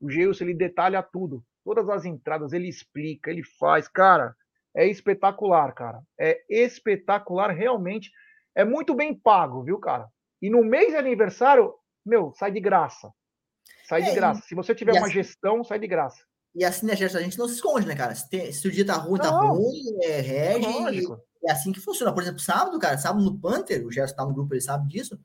o 0.00 0.10
Geilson, 0.10 0.44
ele 0.44 0.54
detalha 0.54 1.02
tudo. 1.02 1.44
Todas 1.64 1.88
as 1.88 2.04
entradas, 2.04 2.52
ele 2.52 2.68
explica, 2.68 3.30
ele 3.30 3.44
faz. 3.44 3.86
Cara, 3.86 4.34
é 4.74 4.86
espetacular, 4.86 5.72
cara. 5.72 6.02
É 6.18 6.42
espetacular, 6.48 7.50
realmente. 7.50 8.10
É 8.54 8.64
muito 8.64 8.94
bem 8.94 9.14
pago, 9.14 9.62
viu, 9.62 9.78
cara? 9.78 10.08
E 10.42 10.50
no 10.50 10.64
mês 10.64 10.88
de 10.88 10.96
aniversário, 10.96 11.72
meu, 12.04 12.32
sai 12.32 12.50
de 12.50 12.60
graça. 12.60 13.12
Sai 13.88 14.02
é, 14.02 14.10
de 14.10 14.14
graça. 14.16 14.42
Se 14.42 14.54
você 14.56 14.74
tiver 14.74 14.92
uma 14.92 15.06
assim, 15.06 15.12
gestão, 15.12 15.62
sai 15.62 15.78
de 15.78 15.86
graça. 15.86 16.24
E 16.54 16.64
assim, 16.64 16.84
né, 16.84 16.92
a 16.92 16.96
gente 16.96 17.38
não 17.38 17.48
se 17.48 17.54
esconde, 17.54 17.86
né, 17.86 17.94
cara? 17.94 18.14
Se, 18.14 18.28
tem, 18.28 18.52
se 18.52 18.66
o 18.66 18.70
dia 18.72 18.84
tá 18.84 18.94
ruim, 18.94 19.18
tá 19.18 19.30
não, 19.30 19.40
tá 19.40 19.46
ruim, 19.46 19.98
é 20.02 20.20
rege. 20.20 21.06
É, 21.44 21.50
é 21.50 21.52
assim 21.52 21.72
que 21.72 21.80
funciona. 21.80 22.12
Por 22.12 22.22
exemplo, 22.22 22.40
sábado, 22.40 22.78
cara, 22.78 22.98
sábado 22.98 23.24
no 23.24 23.38
Panther, 23.38 23.86
o 23.86 23.90
Gerson 23.92 24.16
tá 24.16 24.24
no 24.24 24.34
grupo, 24.34 24.52
ele 24.52 24.60
sabe 24.60 24.88
disso. 24.88 25.18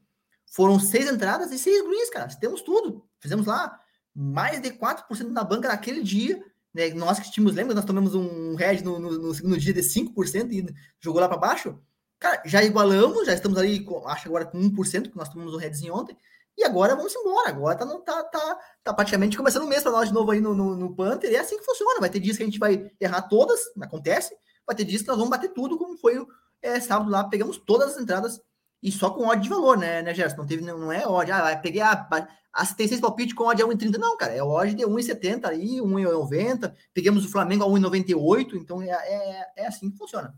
Foram 0.53 0.79
seis 0.79 1.11
entradas 1.11 1.51
e 1.51 1.57
seis 1.57 1.81
greens, 1.83 2.09
cara. 2.09 2.27
Temos 2.39 2.61
tudo. 2.61 3.05
Fizemos 3.19 3.47
lá 3.47 3.79
mais 4.15 4.61
de 4.61 4.71
4% 4.71 5.29
na 5.29 5.43
banca 5.43 5.67
naquele 5.67 6.01
dia. 6.01 6.41
Né? 6.73 6.89
Nós 6.91 7.19
que 7.19 7.31
tínhamos, 7.31 7.55
lembra? 7.55 7.75
Nós 7.75 7.85
tomamos 7.85 8.15
um 8.15 8.55
red 8.55 8.81
no, 8.81 8.97
no, 8.99 9.11
no 9.17 9.33
segundo 9.33 9.57
dia 9.57 9.73
de 9.73 9.81
5% 9.81 10.51
e 10.51 10.73
jogou 10.99 11.19
lá 11.19 11.27
para 11.27 11.37
baixo. 11.37 11.79
Cara, 12.19 12.41
já 12.45 12.63
igualamos, 12.63 13.27
já 13.27 13.33
estamos 13.33 13.57
ali, 13.57 13.79
com, 13.83 14.07
acho 14.07 14.27
agora 14.27 14.45
com 14.45 14.57
1%, 14.59 15.11
que 15.11 15.17
nós 15.17 15.29
tomamos 15.29 15.53
um 15.53 15.57
redzinho 15.57 15.93
ontem. 15.93 16.17
E 16.57 16.63
agora 16.63 16.95
vamos 16.95 17.15
embora. 17.15 17.49
Agora 17.49 17.75
tá, 17.77 17.85
tá, 17.99 18.23
tá, 18.23 18.59
tá 18.83 18.93
praticamente 18.93 19.37
começando 19.37 19.63
o 19.63 19.67
mês 19.67 19.83
para 19.83 19.91
nós 19.91 20.07
de 20.07 20.13
novo 20.13 20.31
aí 20.31 20.41
no, 20.41 20.55
no, 20.55 20.75
no 20.75 20.95
Panther. 20.95 21.31
E 21.31 21.35
é 21.35 21.39
assim 21.39 21.57
que 21.57 21.63
funciona. 21.63 21.99
Vai 21.99 22.09
ter 22.09 22.19
dias 22.19 22.35
que 22.35 22.43
a 22.43 22.45
gente 22.45 22.57
vai 22.57 22.91
errar 22.99 23.21
todas, 23.23 23.59
acontece. 23.79 24.35
Vai 24.65 24.75
ter 24.75 24.83
dias 24.83 25.03
que 25.03 25.07
nós 25.07 25.17
vamos 25.17 25.29
bater 25.29 25.53
tudo, 25.53 25.77
como 25.77 25.97
foi 25.97 26.25
é, 26.61 26.79
sábado 26.79 27.11
lá. 27.11 27.23
Pegamos 27.23 27.57
todas 27.59 27.95
as 27.95 28.01
entradas 28.01 28.41
e 28.81 28.91
só 28.91 29.11
com 29.11 29.27
odd 29.27 29.41
de 29.41 29.49
valor, 29.49 29.77
né, 29.77 30.01
né 30.01 30.13
Gerson? 30.13 30.37
Não, 30.37 30.47
teve, 30.47 30.63
não 30.63 30.91
é 30.91 31.07
odd. 31.07 31.31
Ah, 31.31 31.55
peguei 31.61 31.81
a, 31.81 32.07
a 32.53 32.65
seis 32.65 32.99
palpite 32.99 33.35
com 33.35 33.45
odd 33.45 33.61
a 33.61 33.65
1,30. 33.65 33.97
Não, 33.97 34.17
cara, 34.17 34.33
é 34.33 34.41
odd 34.41 34.73
de 34.73 34.83
1,70 34.83 35.45
aí, 35.45 35.77
1,90. 35.77 36.73
Pegamos 36.91 37.23
o 37.23 37.29
Flamengo 37.29 37.63
a 37.63 37.67
1,98. 37.67 38.55
Então 38.55 38.81
é, 38.81 38.89
é, 38.89 39.47
é 39.57 39.67
assim 39.67 39.91
que 39.91 39.97
funciona. 39.97 40.33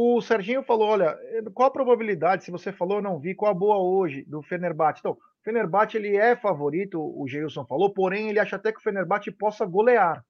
O 0.00 0.20
Serginho 0.20 0.62
falou: 0.62 0.90
olha, 0.90 1.18
qual 1.52 1.66
a 1.66 1.72
probabilidade, 1.72 2.44
se 2.44 2.52
você 2.52 2.70
falou, 2.70 3.02
não 3.02 3.18
vi, 3.18 3.34
qual 3.34 3.50
a 3.50 3.54
boa 3.54 3.78
hoje 3.78 4.22
do 4.28 4.40
Fenerbahçe? 4.40 5.00
Então, 5.00 5.18
Fenerbahçe 5.42 5.96
ele 5.96 6.16
é 6.16 6.36
favorito, 6.36 7.00
o 7.00 7.26
Geilson 7.26 7.66
falou, 7.66 7.92
porém 7.92 8.28
ele 8.28 8.38
acha 8.38 8.54
até 8.54 8.70
que 8.70 8.78
o 8.78 8.82
Fenerbahçe 8.82 9.32
possa 9.32 9.66
golear. 9.66 10.24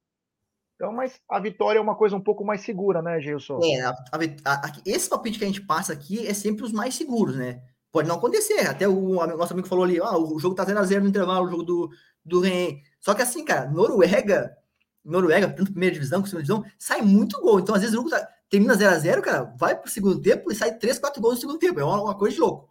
Então, 0.74 0.90
mas 0.90 1.20
a 1.28 1.38
vitória 1.38 1.78
é 1.78 1.82
uma 1.82 1.94
coisa 1.94 2.16
um 2.16 2.20
pouco 2.20 2.46
mais 2.46 2.62
segura, 2.62 3.02
né, 3.02 3.20
Geilson? 3.20 3.60
É, 3.62 3.82
a, 3.82 3.90
a, 3.90 4.54
a, 4.54 4.72
esse 4.86 5.10
palpite 5.10 5.38
que 5.38 5.44
a 5.44 5.48
gente 5.48 5.60
passa 5.60 5.92
aqui 5.92 6.26
é 6.26 6.32
sempre 6.32 6.64
os 6.64 6.72
mais 6.72 6.94
seguros, 6.94 7.36
né? 7.36 7.60
Pode 7.92 8.08
não 8.08 8.16
acontecer. 8.16 8.66
Até 8.66 8.88
o 8.88 9.26
nosso 9.36 9.52
amigo 9.52 9.68
falou 9.68 9.84
ali, 9.84 9.98
ah, 9.98 10.16
o 10.16 10.38
jogo 10.38 10.54
tá 10.54 10.64
0x0 10.64 11.00
no 11.00 11.08
intervalo, 11.08 11.46
o 11.46 11.50
jogo 11.50 11.62
do, 11.62 11.90
do 12.24 12.40
Ren. 12.40 12.78
Só 13.00 13.12
que 13.12 13.20
assim, 13.20 13.44
cara, 13.44 13.70
Noruega, 13.70 14.56
Noruega, 15.04 15.50
tanto 15.50 15.72
primeira 15.72 15.94
divisão 15.94 16.20
como 16.20 16.28
segunda 16.28 16.46
divisão, 16.46 16.64
sai 16.78 17.02
muito 17.02 17.38
gol. 17.42 17.60
Então, 17.60 17.74
às 17.74 17.82
vezes, 17.82 17.94
o 17.94 17.98
jogo 17.98 18.08
tá, 18.08 18.26
termina 18.48 18.76
0x0, 18.76 19.20
cara, 19.20 19.42
vai 19.58 19.76
pro 19.76 19.90
segundo 19.90 20.20
tempo 20.20 20.50
e 20.50 20.54
sai 20.54 20.76
3, 20.76 20.98
4 20.98 21.20
gols 21.20 21.34
no 21.34 21.40
segundo 21.40 21.58
tempo. 21.58 21.80
É 21.80 21.84
uma, 21.84 22.02
uma 22.02 22.16
coisa 22.16 22.34
de 22.34 22.40
louco. 22.40 22.68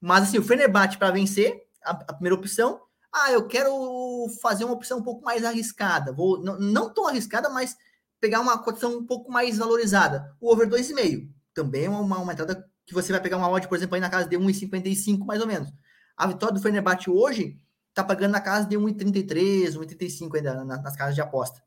Mas 0.00 0.24
assim, 0.24 0.38
o 0.38 0.42
Fenerbahçe 0.42 0.98
para 0.98 1.10
vencer, 1.10 1.62
a, 1.84 1.90
a, 1.90 2.12
primeira 2.12 2.34
opção, 2.34 2.80
ah, 3.12 3.32
eu 3.32 3.46
quero 3.46 4.26
fazer 4.40 4.64
uma 4.64 4.74
opção 4.74 4.98
um 4.98 5.02
pouco 5.02 5.24
mais 5.24 5.44
arriscada. 5.44 6.12
Vou 6.12 6.42
não, 6.42 6.58
não 6.58 6.92
tão 6.92 7.08
arriscada, 7.08 7.48
mas 7.48 7.76
pegar 8.20 8.40
uma 8.40 8.58
cotação 8.58 8.98
um 8.98 9.06
pouco 9.06 9.30
mais 9.30 9.58
valorizada. 9.58 10.34
O 10.40 10.52
over 10.52 10.68
2,5. 10.68 11.28
Também 11.54 11.86
é 11.86 11.90
uma, 11.90 12.18
uma 12.18 12.32
entrada 12.32 12.68
que 12.86 12.94
você 12.94 13.12
vai 13.12 13.20
pegar 13.20 13.36
uma 13.36 13.50
odd, 13.50 13.66
por 13.68 13.76
exemplo, 13.76 13.94
aí 13.94 14.00
na 14.00 14.10
casa 14.10 14.28
de 14.28 14.36
1,55 14.36 15.24
mais 15.24 15.40
ou 15.40 15.46
menos. 15.46 15.72
A 16.16 16.26
vitória 16.26 16.54
do 16.54 16.60
Fenerbahçe 16.60 17.10
hoje 17.10 17.56
tá 17.94 18.04
pagando 18.04 18.32
na 18.32 18.40
casa 18.40 18.68
de 18.68 18.76
1,33, 18.76 19.72
1,35 19.72 20.36
ainda 20.36 20.64
nas 20.64 20.96
casas 20.96 21.14
de 21.14 21.20
aposta. 21.20 21.62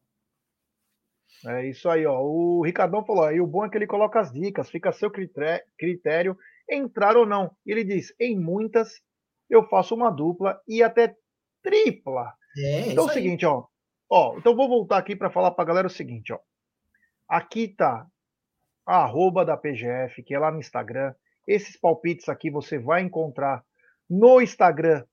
É 1.45 1.65
isso 1.67 1.89
aí, 1.89 2.06
ó. 2.06 2.21
O 2.21 2.62
Ricardão 2.63 3.04
falou 3.04 3.25
aí, 3.25 3.41
o 3.41 3.47
bom 3.47 3.65
é 3.65 3.69
que 3.69 3.77
ele 3.77 3.88
coloca 3.88 4.19
as 4.19 4.32
dicas, 4.32 4.69
fica 4.69 4.89
a 4.89 4.93
seu 4.93 5.12
critério 5.12 6.38
entrar 6.69 7.17
ou 7.17 7.25
não. 7.25 7.51
Ele 7.65 7.84
diz, 7.84 8.13
em 8.19 8.39
muitas 8.39 9.01
eu 9.49 9.67
faço 9.67 9.95
uma 9.95 10.10
dupla 10.10 10.62
e 10.67 10.82
até 10.82 11.15
tripla. 11.62 12.34
É, 12.58 12.91
então 12.91 13.06
é 13.06 13.08
o 13.08 13.13
seguinte, 13.13 13.45
ó. 13.45 13.65
Ó, 14.10 14.38
então 14.38 14.56
vou 14.56 14.67
voltar 14.67 14.97
aqui 14.97 15.15
para 15.15 15.30
falar 15.30 15.51
para 15.51 15.63
a 15.63 15.67
galera 15.67 15.88
o 15.88 15.91
seguinte, 15.91 16.34
ó. 16.34 16.39
Aqui 17.27 17.67
tá 17.67 18.06
a 18.86 19.04
arroba 19.04 19.45
da 19.45 19.58
PGF, 19.58 20.21
que 20.23 20.34
é 20.34 20.39
lá 20.39 20.51
no 20.51 20.60
Instagram. 20.60 21.13
Esses 21.47 21.77
palpites 21.77 22.30
aqui 22.30 22.49
você 22.49 22.77
vai 22.77 23.01
encontrar 23.01 23.63
no 24.10 24.41
Instagram 24.41 25.06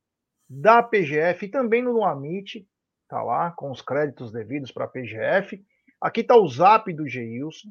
da 0.48 0.82
PGF 0.82 1.46
e 1.46 1.50
também 1.50 1.82
no 1.82 2.04
Amit, 2.04 2.66
tá 3.08 3.22
lá, 3.22 3.52
com 3.52 3.70
os 3.70 3.82
créditos 3.82 4.32
devidos 4.32 4.72
para 4.72 4.86
a 4.86 4.88
PGF. 4.88 5.64
Aqui 6.00 6.22
tá 6.22 6.37
o 6.37 6.46
zap 6.48 6.92
do 6.92 7.06
Geilson, 7.06 7.68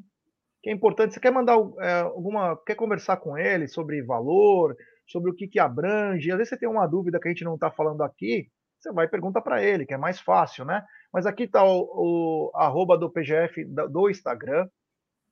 que 0.62 0.70
é 0.70 0.72
importante. 0.72 1.14
Você 1.14 1.20
quer 1.20 1.32
mandar 1.32 1.56
é, 1.80 2.00
alguma. 2.00 2.56
quer 2.66 2.74
conversar 2.74 3.16
com 3.18 3.36
ele 3.38 3.66
sobre 3.68 4.02
valor, 4.02 4.76
sobre 5.06 5.30
o 5.30 5.34
que, 5.34 5.48
que 5.48 5.58
abrange? 5.58 6.30
Às 6.30 6.38
vezes 6.38 6.50
você 6.50 6.58
tem 6.58 6.68
uma 6.68 6.86
dúvida 6.86 7.18
que 7.20 7.28
a 7.28 7.30
gente 7.30 7.44
não 7.44 7.54
está 7.54 7.70
falando 7.70 8.02
aqui, 8.02 8.48
você 8.78 8.92
vai 8.92 9.06
e 9.06 9.10
pergunta 9.10 9.40
para 9.40 9.62
ele, 9.62 9.86
que 9.86 9.94
é 9.94 9.98
mais 9.98 10.20
fácil, 10.20 10.64
né? 10.64 10.84
Mas 11.12 11.26
aqui 11.26 11.44
está 11.44 11.64
o, 11.64 11.80
o 11.80 12.52
arroba 12.54 12.98
do 12.98 13.10
PGF 13.10 13.64
do 13.64 14.10
Instagram 14.10 14.68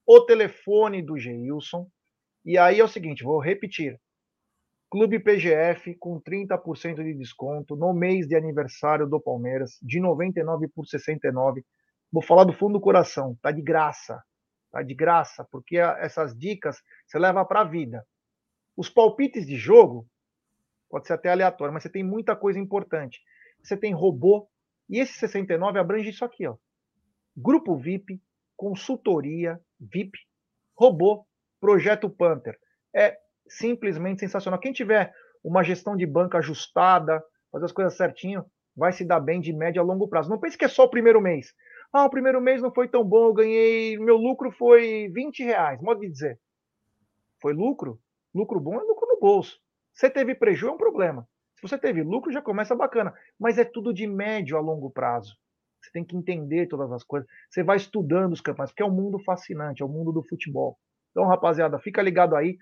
o 0.06 0.20
telefone 0.20 1.02
do 1.02 1.18
Geilson. 1.18 1.90
E 2.44 2.56
aí 2.56 2.78
é 2.78 2.85
o 2.85 2.88
seguinte, 2.88 3.24
vou 3.24 3.40
repetir. 3.40 4.00
Clube 4.88 5.18
PGF 5.18 5.96
com 5.96 6.20
30% 6.20 7.02
de 7.02 7.12
desconto 7.12 7.74
no 7.74 7.92
mês 7.92 8.28
de 8.28 8.37
aniversário 8.37 9.06
do 9.06 9.20
Palmeiras, 9.20 9.78
de 9.82 9.98
99 9.98 10.68
por 10.68 10.87
69. 10.87 11.64
Vou 12.12 12.22
falar 12.22 12.44
do 12.44 12.52
fundo 12.52 12.74
do 12.74 12.80
coração, 12.80 13.36
tá 13.42 13.50
de 13.50 13.62
graça. 13.62 14.22
Tá 14.70 14.82
de 14.82 14.94
graça, 14.94 15.46
porque 15.50 15.78
essas 15.78 16.36
dicas 16.36 16.82
você 17.06 17.18
leva 17.18 17.44
para 17.44 17.60
a 17.60 17.64
vida. 17.64 18.06
Os 18.76 18.90
palpites 18.90 19.46
de 19.46 19.56
jogo 19.56 20.06
pode 20.90 21.06
ser 21.06 21.14
até 21.14 21.30
aleatório, 21.30 21.72
mas 21.72 21.82
você 21.82 21.88
tem 21.88 22.04
muita 22.04 22.36
coisa 22.36 22.58
importante. 22.58 23.20
Você 23.62 23.76
tem 23.76 23.94
robô 23.94 24.48
e 24.88 24.98
esse 24.98 25.14
69 25.14 25.78
abrange 25.78 26.10
isso 26.10 26.24
aqui, 26.24 26.46
ó. 26.46 26.56
Grupo 27.36 27.76
VIP, 27.76 28.20
consultoria, 28.56 29.60
VIP, 29.80 30.18
robô, 30.76 31.26
projeto 31.60 32.08
Panther. 32.10 32.58
É 32.94 33.16
simplesmente 33.48 34.20
sensacional. 34.20 34.60
Quem 34.60 34.72
tiver 34.72 35.12
uma 35.42 35.62
gestão 35.62 35.96
de 35.96 36.06
banca 36.06 36.38
ajustada, 36.38 37.22
fazer 37.50 37.64
as 37.64 37.72
coisas 37.72 37.96
certinho, 37.96 38.44
vai 38.76 38.92
se 38.92 39.04
dar 39.04 39.20
bem 39.20 39.40
de 39.40 39.52
média 39.52 39.80
a 39.80 39.84
longo 39.84 40.08
prazo. 40.08 40.28
Não 40.28 40.38
pense 40.38 40.58
que 40.58 40.64
é 40.64 40.68
só 40.68 40.84
o 40.84 40.90
primeiro 40.90 41.20
mês. 41.20 41.54
Ah, 41.96 42.04
o 42.04 42.11
primeiro 42.11 42.42
mês 42.42 42.61
não 42.61 42.70
foi 42.70 42.87
tão 42.87 43.02
bom, 43.02 43.28
eu 43.28 43.32
ganhei, 43.32 43.98
meu 43.98 44.18
lucro 44.18 44.50
foi 44.52 45.09
20 45.14 45.42
reais. 45.42 45.80
Modo 45.80 46.00
de 46.00 46.11
dizer. 46.11 46.38
Foi 47.40 47.54
lucro? 47.54 47.98
Lucro 48.35 48.61
bom 48.61 48.74
é 48.74 48.82
lucro 48.82 49.09
no 49.09 49.18
bolso. 49.18 49.59
Você 49.94 50.11
teve 50.11 50.35
prejuízo 50.35 50.68
é 50.68 50.74
um 50.74 50.76
problema. 50.76 51.26
Se 51.54 51.62
você 51.62 51.78
teve 51.78 52.02
lucro, 52.02 52.30
já 52.30 52.42
começa 52.42 52.74
bacana. 52.74 53.14
Mas 53.40 53.56
é 53.56 53.64
tudo 53.64 53.94
de 53.94 54.06
médio 54.06 54.59
a 54.59 54.61
longo 54.61 54.90
prazo. 54.90 55.38
Você 55.80 55.90
tem 55.90 56.04
que 56.04 56.14
entender 56.14 56.66
todas 56.66 56.92
as 56.92 57.02
coisas. 57.02 57.26
Você 57.48 57.62
vai 57.62 57.78
estudando 57.78 58.35
os 58.35 58.42
campeonatos, 58.42 58.72
porque 58.72 58.82
é 58.82 58.87
um 58.87 58.94
mundo 58.94 59.18
fascinante, 59.20 59.80
é 59.80 59.87
o 59.87 59.88
um 59.88 59.92
mundo 59.92 60.12
do 60.12 60.22
futebol. 60.22 60.78
Então, 61.12 61.24
rapaziada, 61.24 61.78
fica 61.78 62.02
ligado 62.02 62.37
aí. 62.37 62.59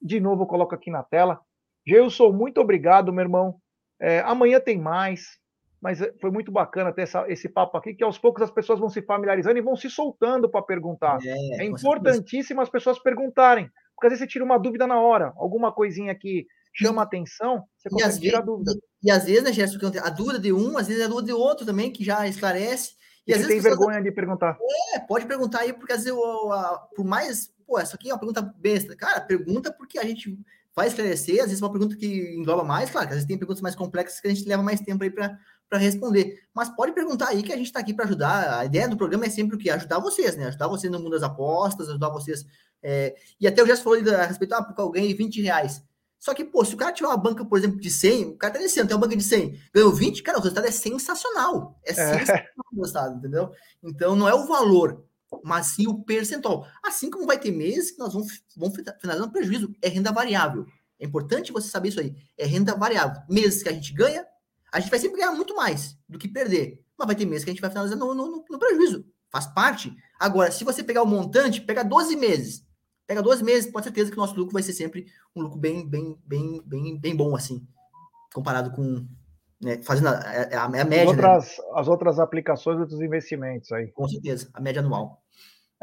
De 0.00 0.18
novo, 0.20 0.44
eu 0.44 0.46
coloco 0.46 0.74
aqui 0.74 0.90
na 0.90 1.02
tela. 1.02 1.38
Geilson, 1.86 2.32
muito 2.32 2.62
obrigado, 2.62 3.12
meu 3.12 3.24
irmão. 3.24 3.60
É, 4.00 4.20
amanhã 4.20 4.58
tem 4.58 4.80
mais, 4.80 5.38
mas 5.84 6.00
é, 6.00 6.10
foi 6.18 6.30
muito 6.30 6.50
bacana 6.50 6.90
ter 6.94 7.02
essa, 7.02 7.30
esse 7.30 7.46
papo 7.46 7.76
aqui, 7.76 7.92
que 7.92 8.02
aos 8.02 8.16
poucos 8.16 8.42
as 8.42 8.50
pessoas 8.50 8.80
vão 8.80 8.88
se 8.88 9.02
familiarizando 9.02 9.58
e 9.58 9.62
vão 9.62 9.76
se 9.76 9.90
soltando 9.90 10.48
para 10.48 10.62
perguntar. 10.62 11.18
É, 11.22 11.62
é 11.62 11.64
importantíssimo 11.66 12.62
as 12.62 12.70
pessoas 12.70 12.98
perguntarem, 12.98 13.70
porque 13.94 14.06
às 14.06 14.12
vezes 14.12 14.20
você 14.20 14.26
tira 14.26 14.42
uma 14.46 14.58
dúvida 14.58 14.86
na 14.86 14.98
hora, 14.98 15.34
alguma 15.36 15.70
coisinha 15.70 16.14
que 16.14 16.46
chama 16.72 17.02
e, 17.02 17.04
atenção, 17.04 17.64
você 17.76 17.90
consegue 17.90 18.18
tirar 18.18 18.38
a 18.38 18.42
dúvida. 18.42 18.72
E, 19.02 19.08
e, 19.08 19.10
às 19.10 19.26
vezes, 19.26 19.42
né, 19.44 19.52
Gerson, 19.52 19.78
a 20.02 20.08
dúvida 20.08 20.38
de 20.38 20.54
um, 20.54 20.78
às 20.78 20.88
vezes 20.88 21.02
é 21.02 21.04
a 21.04 21.08
dúvida 21.08 21.26
de 21.26 21.34
outro 21.34 21.66
também, 21.66 21.92
que 21.92 22.02
já 22.02 22.26
esclarece. 22.26 22.92
E, 23.26 23.30
e 23.30 23.34
às 23.34 23.40
vezes 23.40 23.52
tem 23.52 23.60
vergonha 23.60 24.00
de 24.00 24.10
perguntar. 24.10 24.56
É, 24.94 25.00
pode 25.00 25.26
perguntar 25.26 25.60
aí, 25.60 25.74
porque 25.74 25.92
às 25.92 26.04
vezes, 26.04 26.18
eu, 26.18 26.50
a, 26.50 26.78
por 26.96 27.04
mais, 27.04 27.52
pô, 27.66 27.78
essa 27.78 27.94
aqui 27.94 28.08
é 28.08 28.14
uma 28.14 28.18
pergunta 28.18 28.40
besta. 28.56 28.96
Cara, 28.96 29.20
pergunta 29.20 29.70
porque 29.70 29.98
a 29.98 30.04
gente 30.04 30.34
vai 30.74 30.88
esclarecer, 30.88 31.40
às 31.40 31.46
vezes 31.46 31.62
uma 31.62 31.70
pergunta 31.70 31.96
que 31.96 32.34
engloba 32.34 32.64
mais, 32.64 32.90
claro, 32.90 33.06
às 33.06 33.14
vezes 33.14 33.28
tem 33.28 33.38
perguntas 33.38 33.62
mais 33.62 33.76
complexas 33.76 34.20
que 34.20 34.26
a 34.26 34.34
gente 34.34 34.48
leva 34.48 34.62
mais 34.62 34.80
tempo 34.80 35.04
aí 35.04 35.10
para 35.10 35.38
para 35.68 35.78
responder. 35.78 36.40
Mas 36.54 36.68
pode 36.68 36.92
perguntar 36.92 37.28
aí 37.28 37.42
que 37.42 37.52
a 37.52 37.56
gente 37.56 37.66
está 37.66 37.80
aqui 37.80 37.92
para 37.92 38.04
ajudar. 38.04 38.58
A 38.58 38.64
ideia 38.64 38.88
do 38.88 38.96
programa 38.96 39.26
é 39.26 39.30
sempre 39.30 39.56
o 39.56 39.58
que? 39.58 39.70
Ajudar 39.70 39.98
vocês, 39.98 40.36
né? 40.36 40.46
Ajudar 40.46 40.68
vocês 40.68 40.92
no 40.92 40.98
mundo 40.98 41.10
das 41.10 41.22
apostas, 41.22 41.88
ajudar 41.88 42.08
vocês. 42.10 42.44
É... 42.82 43.14
E 43.40 43.46
até 43.46 43.62
o 43.62 43.66
Gerson 43.66 43.82
falou 43.82 44.14
a 44.14 44.26
respeito, 44.26 44.54
ah, 44.54 44.62
porque 44.62 44.80
eu 44.80 44.90
ganhei 44.90 45.14
20 45.14 45.42
reais. 45.42 45.82
Só 46.24 46.32
que, 46.32 46.42
pô, 46.42 46.64
se 46.64 46.74
o 46.74 46.78
cara 46.78 46.90
tiver 46.90 47.08
uma 47.08 47.18
banca, 47.18 47.44
por 47.44 47.58
exemplo, 47.58 47.78
de 47.78 47.90
100, 47.90 48.24
o 48.26 48.36
cara 48.38 48.54
tá 48.54 48.58
descendo, 48.58 48.88
tem 48.88 48.96
uma 48.96 49.02
banca 49.02 49.14
de 49.14 49.22
100, 49.22 49.60
ganhou 49.74 49.92
20, 49.92 50.22
cara, 50.22 50.38
o 50.38 50.40
resultado 50.40 50.66
é 50.66 50.70
sensacional. 50.70 51.78
É, 51.84 51.90
é. 51.90 51.94
sensacional 51.94 52.64
o 52.72 52.80
resultado, 52.80 53.18
entendeu? 53.18 53.52
Então, 53.82 54.16
não 54.16 54.26
é 54.26 54.34
o 54.34 54.46
valor, 54.46 55.04
mas 55.42 55.66
sim 55.66 55.86
o 55.86 56.02
percentual. 56.02 56.66
Assim 56.82 57.10
como 57.10 57.26
vai 57.26 57.38
ter 57.38 57.50
meses 57.50 57.90
que 57.90 57.98
nós 57.98 58.14
vamos, 58.14 58.42
vamos 58.56 58.74
finalizar 59.00 59.28
um 59.28 59.30
prejuízo, 59.30 59.74
é 59.82 59.88
renda 59.88 60.12
variável. 60.12 60.64
É 60.98 61.04
importante 61.04 61.52
você 61.52 61.68
saber 61.68 61.90
isso 61.90 62.00
aí. 62.00 62.14
É 62.38 62.46
renda 62.46 62.74
variável. 62.74 63.20
Meses 63.28 63.62
que 63.62 63.68
a 63.68 63.72
gente 63.72 63.92
ganha, 63.92 64.24
a 64.74 64.80
gente 64.80 64.90
vai 64.90 64.98
sempre 64.98 65.18
ganhar 65.18 65.32
muito 65.32 65.54
mais 65.56 65.96
do 66.08 66.18
que 66.18 66.28
perder. 66.28 66.82
Mas 66.98 67.06
vai 67.06 67.16
ter 67.16 67.24
meses 67.24 67.44
que 67.44 67.50
a 67.50 67.52
gente 67.52 67.60
vai 67.60 67.70
finalizar 67.70 67.98
no, 67.98 68.14
no, 68.14 68.44
no 68.48 68.58
prejuízo. 68.58 69.06
Faz 69.30 69.46
parte. 69.46 69.94
Agora, 70.18 70.50
se 70.50 70.64
você 70.64 70.82
pegar 70.82 71.02
o 71.02 71.06
montante, 71.06 71.60
pega 71.60 71.82
12 71.82 72.16
meses 72.16 72.64
Pega 73.06 73.22
12 73.22 73.44
meses, 73.44 73.70
pode 73.70 73.84
ter 73.84 73.90
certeza 73.90 74.10
que 74.10 74.16
o 74.16 74.20
nosso 74.20 74.34
lucro 74.34 74.54
vai 74.54 74.62
ser 74.62 74.72
sempre 74.72 75.06
um 75.36 75.42
lucro 75.42 75.58
bem, 75.58 75.86
bem, 75.86 76.18
bem, 76.24 76.62
bem, 76.64 76.98
bem 76.98 77.14
bom, 77.14 77.36
assim, 77.36 77.66
comparado 78.32 78.70
com. 78.70 79.06
Né, 79.60 79.82
fazendo 79.82 80.08
a, 80.08 80.12
a, 80.12 80.64
a 80.64 80.68
média. 80.68 80.82
As 80.82 80.88
né? 80.88 81.04
outras, 81.04 81.58
né? 81.58 81.64
as 81.74 81.88
outras 81.88 82.18
aplicações 82.18 82.78
dos 82.88 83.00
investimentos 83.00 83.70
aí. 83.72 83.88
Com 83.92 84.08
certeza, 84.08 84.48
a 84.54 84.60
média 84.60 84.80
anual. 84.80 85.22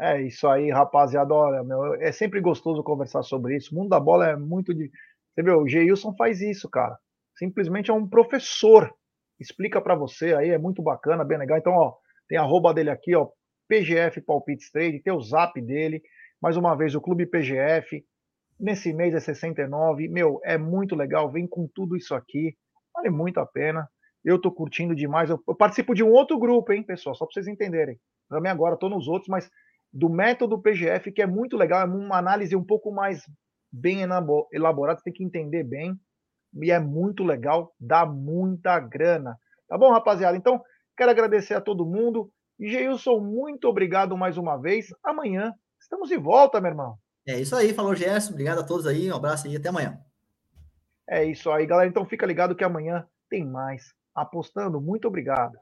É 0.00 0.20
isso 0.20 0.48
aí, 0.48 0.70
rapaziada. 0.70 1.32
Olha, 1.32 1.62
meu, 1.62 1.94
é 1.94 2.10
sempre 2.10 2.40
gostoso 2.40 2.82
conversar 2.82 3.22
sobre 3.22 3.56
isso. 3.56 3.72
O 3.72 3.78
mundo 3.78 3.90
da 3.90 4.00
bola 4.00 4.26
é 4.26 4.36
muito 4.36 4.74
de. 4.74 4.90
Você 5.32 5.42
viu, 5.42 5.60
o 5.60 5.68
Geilson 5.68 6.12
faz 6.16 6.40
isso, 6.40 6.68
cara. 6.68 6.98
Simplesmente 7.36 7.90
é 7.90 7.94
um 7.94 8.08
professor. 8.08 8.92
Explica 9.38 9.80
para 9.80 9.94
você 9.94 10.34
aí, 10.34 10.50
é 10.50 10.58
muito 10.58 10.82
bacana, 10.82 11.24
bem 11.24 11.38
legal. 11.38 11.58
Então, 11.58 11.72
ó, 11.72 11.94
tem 12.28 12.38
a 12.38 12.42
arroba 12.42 12.72
dele 12.72 12.90
aqui, 12.90 13.14
ó, 13.14 13.28
PGF 13.68 14.20
Palpites 14.20 14.70
Trade, 14.70 15.00
tem 15.00 15.12
o 15.12 15.20
zap 15.20 15.60
dele. 15.60 16.02
Mais 16.40 16.56
uma 16.56 16.76
vez, 16.76 16.94
o 16.94 17.00
Clube 17.00 17.26
PGF, 17.26 18.04
nesse 18.58 18.92
mês 18.92 19.14
é 19.14 19.20
69. 19.20 20.08
Meu, 20.08 20.40
é 20.44 20.56
muito 20.58 20.94
legal, 20.94 21.30
vem 21.30 21.46
com 21.46 21.68
tudo 21.74 21.96
isso 21.96 22.14
aqui. 22.14 22.56
Vale 22.94 23.10
muito 23.10 23.40
a 23.40 23.46
pena. 23.46 23.88
Eu 24.24 24.40
tô 24.40 24.52
curtindo 24.52 24.94
demais. 24.94 25.30
Eu, 25.30 25.42
eu 25.48 25.54
participo 25.54 25.94
de 25.94 26.04
um 26.04 26.10
outro 26.10 26.38
grupo, 26.38 26.72
hein, 26.72 26.82
pessoal? 26.82 27.14
Só 27.14 27.24
para 27.24 27.34
vocês 27.34 27.48
entenderem. 27.48 27.98
Também 28.28 28.50
agora 28.50 28.76
tô 28.76 28.88
nos 28.88 29.08
outros, 29.08 29.28
mas 29.28 29.50
do 29.92 30.08
método 30.08 30.60
PGF, 30.60 31.12
que 31.12 31.20
é 31.20 31.26
muito 31.26 31.56
legal, 31.56 31.82
é 31.82 31.84
uma 31.84 32.16
análise 32.16 32.56
um 32.56 32.64
pouco 32.64 32.90
mais 32.90 33.22
bem 33.70 34.00
elaborada, 34.52 34.98
você 34.98 35.04
tem 35.04 35.12
que 35.12 35.24
entender 35.24 35.64
bem. 35.64 35.98
E 36.60 36.70
é 36.70 36.78
muito 36.78 37.24
legal, 37.24 37.74
dá 37.78 38.04
muita 38.04 38.78
grana. 38.80 39.38
Tá 39.68 39.78
bom, 39.78 39.90
rapaziada? 39.90 40.36
Então, 40.36 40.62
quero 40.96 41.10
agradecer 41.10 41.54
a 41.54 41.60
todo 41.60 41.86
mundo. 41.86 42.30
E 42.58 42.68
Geilson, 42.68 43.20
muito 43.20 43.68
obrigado 43.68 44.16
mais 44.16 44.36
uma 44.36 44.56
vez. 44.56 44.88
Amanhã 45.02 45.54
Estamos 45.82 46.08
de 46.08 46.16
volta, 46.16 46.60
meu 46.60 46.70
irmão. 46.70 46.96
É 47.26 47.40
isso 47.40 47.56
aí, 47.56 47.74
falou 47.74 47.94
Gerson. 47.94 48.32
Obrigado 48.32 48.60
a 48.60 48.64
todos 48.64 48.86
aí. 48.86 49.10
Um 49.12 49.16
abraço 49.16 49.48
e 49.48 49.56
até 49.56 49.68
amanhã. 49.68 49.98
É 51.08 51.24
isso 51.24 51.50
aí, 51.50 51.66
galera. 51.66 51.88
Então 51.88 52.06
fica 52.06 52.24
ligado 52.24 52.54
que 52.54 52.62
amanhã 52.62 53.04
tem 53.28 53.44
mais. 53.44 53.92
Apostando. 54.14 54.80
Muito 54.80 55.08
obrigado. 55.08 55.58